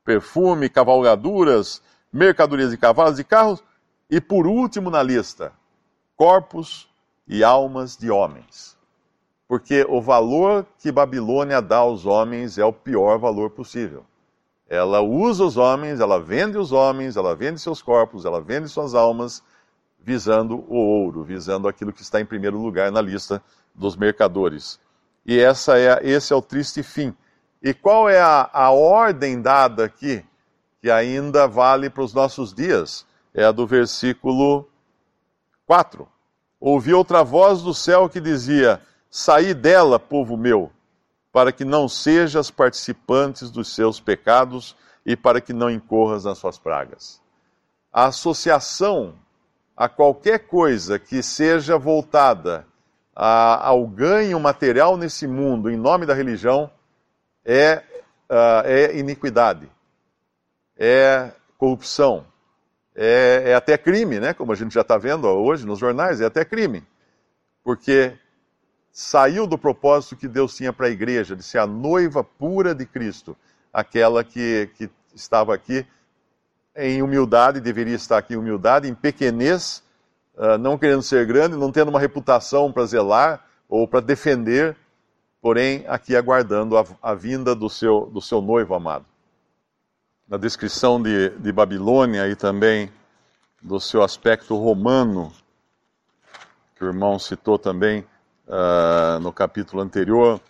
perfume, 0.05 0.69
cavalgaduras, 0.69 1.81
mercadorias 2.13 2.69
de 2.69 2.77
cavalos 2.77 3.17
e 3.17 3.23
carros, 3.23 3.63
e 4.07 4.21
por 4.21 4.45
último 4.45 4.91
na 4.91 5.01
lista, 5.01 5.51
corpos 6.15 6.87
e 7.27 7.43
almas 7.43 7.97
de 7.97 8.11
homens. 8.11 8.79
Porque 9.51 9.85
o 9.89 9.99
valor 9.99 10.65
que 10.79 10.93
Babilônia 10.93 11.61
dá 11.61 11.79
aos 11.79 12.05
homens 12.05 12.57
é 12.57 12.63
o 12.63 12.71
pior 12.71 13.19
valor 13.19 13.49
possível. 13.49 14.05
Ela 14.65 15.01
usa 15.01 15.43
os 15.43 15.57
homens, 15.57 15.99
ela 15.99 16.17
vende 16.21 16.57
os 16.57 16.71
homens, 16.71 17.17
ela 17.17 17.35
vende 17.35 17.59
seus 17.59 17.81
corpos, 17.81 18.23
ela 18.23 18.39
vende 18.39 18.69
suas 18.69 18.95
almas, 18.95 19.43
visando 19.99 20.63
o 20.69 20.75
ouro, 20.77 21.21
visando 21.25 21.67
aquilo 21.67 21.91
que 21.91 22.01
está 22.01 22.21
em 22.21 22.25
primeiro 22.25 22.57
lugar 22.57 22.93
na 22.93 23.01
lista 23.01 23.43
dos 23.75 23.97
mercadores. 23.97 24.79
E 25.25 25.37
essa 25.37 25.77
é, 25.77 25.99
esse 26.01 26.31
é 26.31 26.35
o 26.37 26.41
triste 26.41 26.81
fim. 26.81 27.13
E 27.61 27.73
qual 27.73 28.07
é 28.07 28.21
a, 28.21 28.49
a 28.53 28.71
ordem 28.71 29.41
dada 29.41 29.83
aqui, 29.83 30.23
que 30.81 30.89
ainda 30.89 31.45
vale 31.45 31.89
para 31.89 32.03
os 32.03 32.13
nossos 32.13 32.53
dias? 32.53 33.05
É 33.33 33.43
a 33.43 33.51
do 33.51 33.67
versículo 33.67 34.65
4. 35.65 36.07
Ouvi 36.57 36.93
outra 36.93 37.21
voz 37.21 37.61
do 37.61 37.73
céu 37.73 38.07
que 38.07 38.21
dizia: 38.21 38.79
Saí 39.13 39.53
dela, 39.53 39.99
povo 39.99 40.37
meu, 40.37 40.71
para 41.33 41.51
que 41.51 41.65
não 41.65 41.89
sejas 41.89 42.49
participantes 42.49 43.51
dos 43.51 43.75
seus 43.75 43.99
pecados 43.99 44.73
e 45.05 45.17
para 45.17 45.41
que 45.41 45.51
não 45.51 45.69
incorras 45.69 46.23
nas 46.23 46.37
suas 46.37 46.57
pragas. 46.57 47.21
A 47.91 48.05
associação 48.05 49.13
a 49.75 49.89
qualquer 49.89 50.39
coisa 50.47 50.97
que 50.97 51.21
seja 51.21 51.77
voltada 51.77 52.65
a, 53.15 53.67
ao 53.67 53.85
ganho 53.85 54.39
material 54.39 54.95
nesse 54.95 55.27
mundo 55.27 55.69
em 55.69 55.75
nome 55.75 56.05
da 56.05 56.13
religião 56.13 56.71
é, 57.43 57.83
uh, 58.29 58.63
é 58.63 58.97
iniquidade, 58.97 59.69
é 60.77 61.31
corrupção, 61.57 62.25
é, 62.95 63.43
é, 63.47 63.55
até 63.55 63.77
crime, 63.77 64.19
né? 64.19 64.33
como 64.33 64.51
a 64.51 64.55
gente 64.55 64.73
já 64.73 64.81
está 64.81 64.97
vendo 64.97 65.27
hoje 65.27 65.65
nos 65.65 65.79
jornais, 65.79 66.21
é 66.21 66.25
até 66.25 66.45
crime. 66.45 66.83
Porque 67.63 68.17
saiu 68.91 69.47
do 69.47 69.57
propósito 69.57 70.15
que 70.15 70.27
Deus 70.27 70.55
tinha 70.55 70.73
para 70.73 70.87
a 70.87 70.89
igreja, 70.89 71.35
de 71.35 71.43
ser 71.43 71.59
a 71.59 71.67
noiva 71.67 72.23
pura 72.23 72.75
de 72.75 72.85
Cristo, 72.85 73.35
aquela 73.71 74.23
que, 74.23 74.69
que 74.75 74.89
estava 75.15 75.53
aqui 75.53 75.85
em 76.75 77.01
humildade, 77.01 77.59
deveria 77.59 77.95
estar 77.95 78.17
aqui 78.17 78.33
em 78.33 78.37
humildade, 78.37 78.87
em 78.87 78.93
pequenez, 78.93 79.83
uh, 80.35 80.57
não 80.57 80.77
querendo 80.77 81.01
ser 81.01 81.25
grande, 81.25 81.55
não 81.55 81.71
tendo 81.71 81.89
uma 81.89 81.99
reputação 81.99 82.71
para 82.71 82.85
zelar 82.85 83.45
ou 83.67 83.87
para 83.87 83.99
defender, 83.99 84.75
porém 85.41 85.85
aqui 85.87 86.15
aguardando 86.15 86.77
a, 86.77 86.85
a, 87.01 87.13
vinda 87.13 87.55
do 87.55 87.69
seu, 87.69 88.09
do 88.13 88.21
seu 88.21 88.41
noivo 88.41 88.73
amado. 88.73 89.05
Na 90.27 90.37
descrição 90.37 91.01
de, 91.01 91.29
de 91.29 91.51
Babilônia 91.51 92.27
e 92.27 92.35
também 92.35 92.91
do 93.61 93.79
seu 93.79 94.01
aspecto 94.01 94.55
romano, 94.55 95.31
que 96.75 96.83
o 96.83 96.87
irmão 96.87 97.19
citou 97.19 97.59
também 97.59 98.05
uh, 98.51 99.19
no 99.21 99.31
capítulo 99.31 99.81
anterior, 99.81 100.41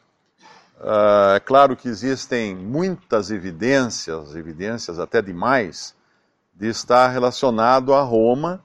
uh, 0.79 1.35
é 1.35 1.39
claro 1.39 1.75
que 1.75 1.87
existem 1.87 2.55
muitas 2.55 3.29
evidências, 3.29 4.35
evidências 4.35 4.99
até 4.99 5.21
demais, 5.21 5.95
de 6.53 6.67
estar 6.67 7.07
relacionado 7.07 7.93
a 7.93 8.01
Roma 8.01 8.61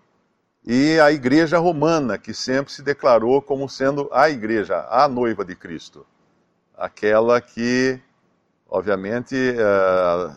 e 0.65 0.99
a 0.99 1.13
igreja 1.13 1.59
romana, 1.59 2.19
que 2.19 2.35
sempre 2.35 2.73
se 2.73 2.83
declarou 2.83 3.41
como 3.41 3.69
sendo 3.69 4.09
a 4.13 4.29
igreja, 4.29 4.87
a 4.91 5.07
noiva 5.07 5.45
de 5.45 5.55
Cristo. 5.55 6.05
Aquela 6.77 7.41
que, 7.41 8.01
obviamente, 8.69 9.35
uh, 9.35 10.37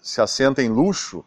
se 0.00 0.20
assenta 0.20 0.62
em 0.62 0.68
luxo, 0.68 1.24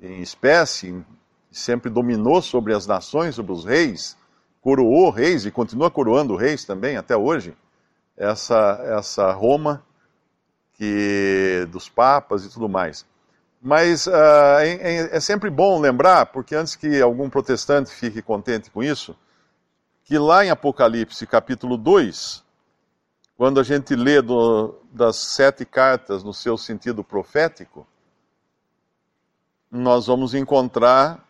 em 0.00 0.22
espécie, 0.22 1.04
sempre 1.50 1.90
dominou 1.90 2.40
sobre 2.40 2.72
as 2.72 2.86
nações, 2.86 3.34
sobre 3.34 3.52
os 3.52 3.64
reis, 3.64 4.16
coroou 4.60 5.10
reis 5.10 5.46
e 5.46 5.50
continua 5.50 5.90
coroando 5.90 6.36
reis 6.36 6.64
também 6.64 6.96
até 6.96 7.16
hoje, 7.16 7.56
essa, 8.16 8.80
essa 8.84 9.32
Roma 9.32 9.84
que 10.74 11.66
dos 11.70 11.88
papas 11.88 12.44
e 12.44 12.50
tudo 12.50 12.68
mais. 12.68 13.04
Mas 13.60 14.06
uh, 14.06 14.12
é, 14.60 15.16
é, 15.16 15.20
sempre 15.20 15.50
bom 15.50 15.80
lembrar, 15.80 16.26
porque 16.26 16.54
antes 16.54 16.76
que 16.76 17.02
algum 17.02 17.28
protestante 17.28 17.90
fique 17.90 18.22
contente 18.22 18.70
com 18.70 18.82
isso, 18.82 19.16
que 20.04 20.16
lá 20.16 20.44
em 20.44 20.50
Apocalipse 20.50 21.26
capítulo 21.26 21.76
2, 21.76 22.44
quando 23.36 23.58
a 23.58 23.64
gente 23.64 23.94
lê 23.96 24.22
do, 24.22 24.76
das 24.92 25.16
sete 25.16 25.64
cartas 25.64 26.22
no 26.22 26.32
seu 26.32 26.56
sentido 26.56 27.02
profético, 27.02 27.86
nós 29.70 30.06
vamos 30.06 30.34
encontrar 30.34 31.27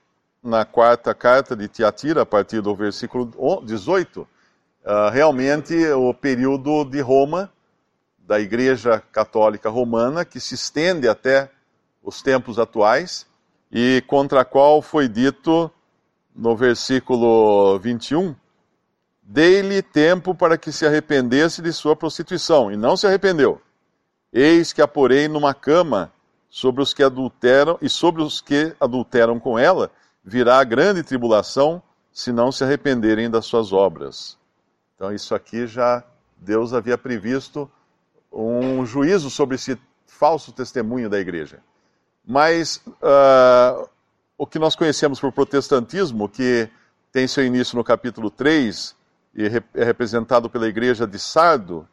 na 0.49 0.65
quarta 0.65 1.15
carta 1.15 1.55
de 1.55 1.69
Tiatira, 1.69 2.23
a 2.23 2.27
partir 2.27 2.61
do 2.61 2.75
versículo 2.75 3.31
18, 3.65 4.23
uh, 4.23 4.27
ah, 4.85 5.11
realmente 5.11 5.75
o 5.93 6.13
período 6.13 6.85
de 6.85 7.01
Roma, 7.01 7.53
da 8.19 8.41
Igreja 8.41 9.03
Católica 9.13 9.71
Romana, 9.71 10.25
que 10.25 10.41
se 10.41 10.55
estende 10.55 11.09
até 11.09 11.51
os 12.03 12.21
tempos 12.23 12.59
atuais, 12.59 13.27
e 13.71 14.03
contra 14.07 14.41
a 14.41 14.45
qual 14.45 14.83
foi 14.83 15.09
dito 15.09 15.71
no 16.35 16.57
versículo 16.57 17.79
21, 17.79 18.35
Dei-lhe 19.31 19.83
tempo 19.83 20.35
para 20.35 20.57
que 20.57 20.73
se 20.73 20.87
arrependesse 20.87 21.61
de 21.61 21.71
sua 21.71 21.95
prostituição, 21.95 22.73
e 22.73 22.79
não 22.79 22.97
se 22.97 23.07
arrependeu. 23.07 23.61
Eis 24.33 24.73
que 24.73 24.81
a 24.81 24.89
porei 24.89 25.29
numa 25.29 25.53
cama 25.53 26.11
sobre 26.49 26.81
os 26.81 26.95
que 26.95 27.03
adulteram, 27.03 27.77
e 27.83 27.91
sobre 27.91 28.23
os 28.23 28.41
que 28.41 28.75
adulteram 28.81 29.39
com 29.39 29.59
ela 29.59 29.91
virá 30.29 30.63
grande 30.63 31.03
tribulação, 31.03 31.83
se 32.13 32.31
não 32.33 32.53
se 32.53 32.63
arrependerem 32.63 33.31
das 33.31 33.47
suas 33.47 33.73
obras. 33.73 34.37
Então, 34.95 35.13
isso 35.13 35.35
aqui 35.35 35.67
já 35.67 36.05
Deus 36.37 36.75
havia 36.75 36.99
previsto 36.99 37.71
um 38.31 38.85
juízo 38.85 39.31
sobre 39.31 39.55
esse 39.55 39.79
falso 40.07 40.53
testemunho 40.53 41.09
da 41.09 41.19
igreja. 41.19 41.61
Mas 42.27 42.77
uh, 42.87 43.89
o 44.37 44.47
que 44.47 44.59
nós 44.59 44.77
conhecemos 44.77 45.19
por 45.19 45.33
protestantismo, 45.33 46.29
que 46.29 46.69
tem 47.11 47.27
seu 47.27 47.45
início 47.45 47.77
no 47.77 47.83
capítulo 47.83 48.31
3 48.31 48.95
e 49.35 49.47
é 49.47 49.85
representado 49.85 50.51
pela 50.51 50.69
igreja 50.69 51.07
de 51.07 51.19
Sardo, 51.19 51.89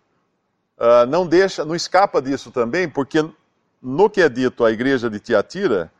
uh, 0.78 1.06
não 1.08 1.26
deixa, 1.26 1.64
não 1.64 1.76
escapa 1.76 2.22
disso 2.22 2.52
também, 2.52 2.90
porque 2.90 3.24
no 3.82 4.10
que 4.10 4.22
é 4.22 4.28
dito 4.28 4.66
à 4.66 4.72
igreja 4.72 5.10
de 5.10 5.20
Tiatira, 5.20 5.92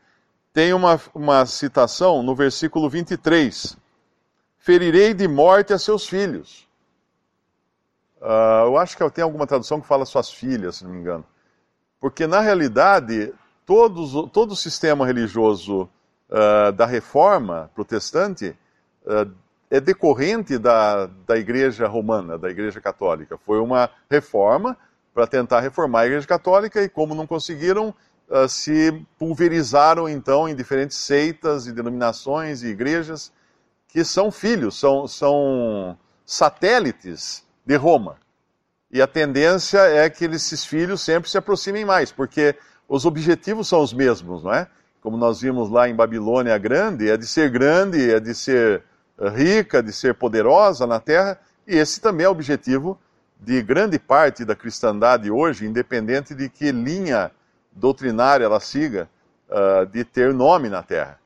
tem 0.56 0.72
uma, 0.72 0.98
uma 1.14 1.44
citação 1.44 2.22
no 2.22 2.34
versículo 2.34 2.88
23: 2.88 3.76
Ferirei 4.56 5.12
de 5.12 5.28
morte 5.28 5.74
a 5.74 5.78
seus 5.78 6.08
filhos. 6.08 6.66
Uh, 8.22 8.64
eu 8.64 8.78
acho 8.78 8.96
que 8.96 9.10
tem 9.10 9.22
alguma 9.22 9.46
tradução 9.46 9.82
que 9.82 9.86
fala 9.86 10.06
suas 10.06 10.30
filhas, 10.30 10.76
se 10.76 10.84
não 10.84 10.92
me 10.92 10.98
engano. 10.98 11.26
Porque, 12.00 12.26
na 12.26 12.40
realidade, 12.40 13.34
todos, 13.66 14.30
todo 14.32 14.52
o 14.52 14.56
sistema 14.56 15.04
religioso 15.04 15.90
uh, 16.30 16.72
da 16.72 16.86
reforma 16.86 17.70
protestante 17.74 18.56
uh, 19.04 19.30
é 19.70 19.78
decorrente 19.78 20.56
da, 20.56 21.04
da 21.26 21.36
Igreja 21.36 21.86
Romana, 21.86 22.38
da 22.38 22.48
Igreja 22.48 22.80
Católica. 22.80 23.36
Foi 23.44 23.60
uma 23.60 23.90
reforma 24.10 24.74
para 25.12 25.26
tentar 25.26 25.60
reformar 25.60 26.00
a 26.00 26.06
Igreja 26.06 26.26
Católica 26.26 26.82
e, 26.82 26.88
como 26.88 27.14
não 27.14 27.26
conseguiram, 27.26 27.94
uh, 28.28 28.48
se 28.48 29.04
pulverizaram 29.18 30.08
então 30.08 30.48
em 30.48 30.54
diferentes 30.54 30.96
seitas 30.96 31.66
e 31.66 31.72
denominações 31.72 32.62
e 32.62 32.68
igrejas 32.68 33.32
que 33.88 34.04
são 34.04 34.30
filhos, 34.30 34.78
são, 34.78 35.08
são 35.08 35.96
satélites 36.24 37.44
de 37.64 37.76
Roma. 37.76 38.16
E 38.90 39.00
a 39.00 39.06
tendência 39.06 39.78
é 39.78 40.08
que 40.10 40.24
esses 40.26 40.64
filhos 40.64 41.00
sempre 41.00 41.30
se 41.30 41.38
aproximem 41.38 41.84
mais, 41.84 42.12
porque 42.12 42.54
os 42.88 43.04
objetivos 43.04 43.68
são 43.68 43.80
os 43.80 43.92
mesmos, 43.92 44.44
não 44.44 44.52
é? 44.52 44.68
Como 45.00 45.16
nós 45.16 45.40
vimos 45.40 45.70
lá 45.70 45.88
em 45.88 45.94
Babilônia 45.94 46.56
Grande, 46.58 47.08
é 47.08 47.16
de 47.16 47.26
ser 47.26 47.50
grande, 47.50 48.10
é 48.10 48.20
de 48.20 48.34
ser 48.34 48.82
eh, 49.18 49.28
rica, 49.28 49.82
de 49.82 49.92
ser 49.92 50.14
poderosa 50.14 50.86
na 50.86 51.00
terra, 51.00 51.38
e 51.66 51.76
esse 51.76 52.00
também 52.00 52.26
é 52.26 52.28
o 52.28 52.32
objetivo 52.32 52.98
de 53.40 53.62
grande 53.62 53.98
parte 53.98 54.44
da 54.44 54.54
cristandade 54.54 55.30
hoje, 55.30 55.66
independente 55.66 56.34
de 56.34 56.48
que 56.48 56.70
linha 56.70 57.30
doutrinária 57.76 58.44
ela 58.44 58.58
siga, 58.58 59.08
uh, 59.48 59.86
de 59.86 60.04
ter 60.04 60.32
nome 60.32 60.68
na 60.68 60.82
terra, 60.82 61.20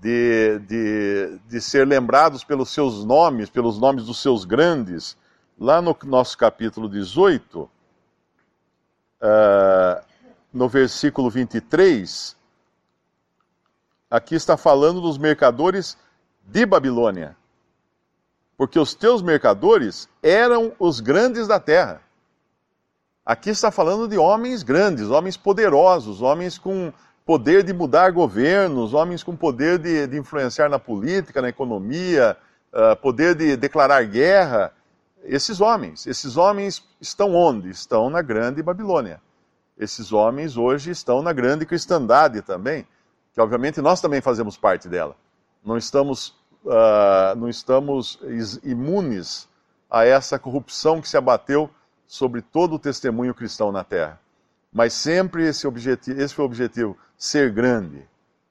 de, 0.00 0.58
de, 0.60 1.38
de 1.48 1.60
ser 1.60 1.86
lembrados 1.86 2.42
pelos 2.44 2.70
seus 2.70 3.04
nomes, 3.04 3.48
pelos 3.48 3.78
nomes 3.78 4.04
dos 4.04 4.20
seus 4.20 4.44
grandes. 4.44 5.16
Lá 5.58 5.80
no 5.80 5.96
nosso 6.04 6.36
capítulo 6.36 6.88
18, 6.88 7.62
uh, 7.62 7.70
no 10.52 10.68
versículo 10.68 11.30
23, 11.30 12.36
aqui 14.10 14.34
está 14.34 14.56
falando 14.56 15.00
dos 15.00 15.16
mercadores 15.16 15.96
de 16.44 16.66
Babilônia. 16.66 17.36
Porque 18.56 18.78
os 18.78 18.92
teus 18.92 19.22
mercadores 19.22 20.08
eram 20.22 20.72
os 20.78 20.98
grandes 21.00 21.46
da 21.46 21.60
terra. 21.60 22.02
Aqui 23.24 23.50
está 23.50 23.70
falando 23.70 24.08
de 24.08 24.18
homens 24.18 24.62
grandes, 24.62 25.08
homens 25.08 25.36
poderosos, 25.36 26.20
homens 26.22 26.58
com 26.58 26.92
poder 27.24 27.62
de 27.62 27.72
mudar 27.72 28.10
governos, 28.10 28.94
homens 28.94 29.22
com 29.22 29.36
poder 29.36 29.78
de, 29.78 30.06
de 30.06 30.18
influenciar 30.18 30.68
na 30.68 30.78
política, 30.78 31.40
na 31.40 31.48
economia, 31.48 32.36
uh, 32.72 32.96
poder 32.96 33.34
de 33.34 33.56
declarar 33.56 34.04
guerra. 34.04 34.72
Esses 35.24 35.60
homens, 35.60 36.06
esses 36.06 36.36
homens 36.36 36.82
estão 37.00 37.34
onde? 37.34 37.70
Estão 37.70 38.10
na 38.10 38.22
grande 38.22 38.60
Babilônia 38.62 39.20
esses 39.82 40.12
homens 40.12 40.56
hoje 40.56 40.90
estão 40.90 41.22
na 41.22 41.32
grande 41.32 41.66
cristandade 41.66 42.42
também, 42.42 42.86
que 43.32 43.40
obviamente 43.40 43.80
nós 43.80 44.00
também 44.00 44.20
fazemos 44.20 44.56
parte 44.56 44.88
dela. 44.88 45.16
Não 45.64 45.76
estamos, 45.76 46.28
uh, 46.64 47.34
não 47.36 47.48
estamos 47.48 48.18
imunes 48.62 49.48
a 49.90 50.04
essa 50.04 50.38
corrupção 50.38 51.00
que 51.00 51.08
se 51.08 51.16
abateu 51.16 51.70
sobre 52.06 52.42
todo 52.42 52.74
o 52.74 52.78
testemunho 52.78 53.34
cristão 53.34 53.72
na 53.72 53.84
terra. 53.84 54.20
Mas 54.72 54.92
sempre 54.92 55.46
esse, 55.46 55.66
objetivo, 55.66 56.20
esse 56.20 56.34
foi 56.34 56.44
o 56.44 56.46
objetivo: 56.46 56.96
ser 57.16 57.50
grande. 57.50 58.02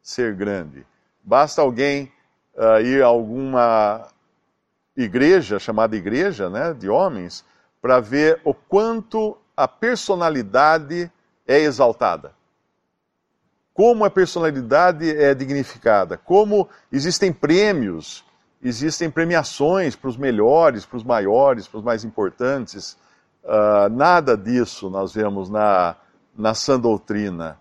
Ser 0.01 0.35
grande. 0.35 0.85
Basta 1.23 1.61
alguém 1.61 2.11
uh, 2.55 2.81
ir 2.81 3.03
a 3.03 3.07
alguma 3.07 4.07
igreja, 4.95 5.59
chamada 5.59 5.95
igreja 5.95 6.49
né, 6.49 6.73
de 6.73 6.89
homens, 6.89 7.45
para 7.81 7.99
ver 7.99 8.39
o 8.43 8.53
quanto 8.53 9.37
a 9.55 9.67
personalidade 9.67 11.11
é 11.47 11.59
exaltada. 11.59 12.33
Como 13.73 14.03
a 14.03 14.09
personalidade 14.09 15.09
é 15.09 15.33
dignificada. 15.33 16.17
Como 16.17 16.69
existem 16.91 17.31
prêmios, 17.31 18.23
existem 18.61 19.09
premiações 19.09 19.95
para 19.95 20.09
os 20.09 20.17
melhores, 20.17 20.85
para 20.85 20.97
os 20.97 21.03
maiores, 21.03 21.67
para 21.67 21.79
os 21.79 21.83
mais 21.83 22.03
importantes. 22.03 22.97
Uh, 23.43 23.89
nada 23.89 24.37
disso 24.37 24.89
nós 24.89 25.13
vemos 25.13 25.49
na, 25.49 25.95
na 26.37 26.53
sã 26.53 26.79
doutrina. 26.79 27.57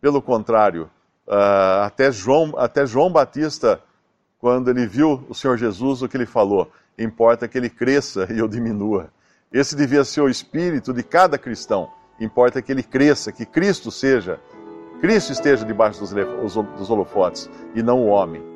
Pelo 0.00 0.22
contrário, 0.22 0.90
uh, 1.26 1.82
até, 1.84 2.12
João, 2.12 2.54
até 2.56 2.86
João 2.86 3.10
Batista, 3.10 3.80
quando 4.38 4.70
ele 4.70 4.86
viu 4.86 5.24
o 5.28 5.34
Senhor 5.34 5.56
Jesus, 5.56 6.02
o 6.02 6.08
que 6.08 6.16
ele 6.16 6.26
falou? 6.26 6.70
Importa 6.98 7.48
que 7.48 7.58
ele 7.58 7.68
cresça 7.68 8.26
e 8.32 8.38
eu 8.38 8.48
diminua. 8.48 9.10
Esse 9.52 9.74
devia 9.74 10.04
ser 10.04 10.20
o 10.20 10.28
espírito 10.28 10.92
de 10.92 11.02
cada 11.02 11.36
cristão. 11.38 11.90
Importa 12.20 12.62
que 12.62 12.72
ele 12.72 12.82
cresça, 12.82 13.32
que 13.32 13.44
Cristo 13.44 13.90
seja, 13.90 14.40
Cristo 15.00 15.32
esteja 15.32 15.64
debaixo 15.64 16.00
dos, 16.00 16.12
dos 16.12 16.90
holofotes 16.90 17.50
e 17.74 17.82
não 17.82 18.00
o 18.00 18.06
homem. 18.06 18.55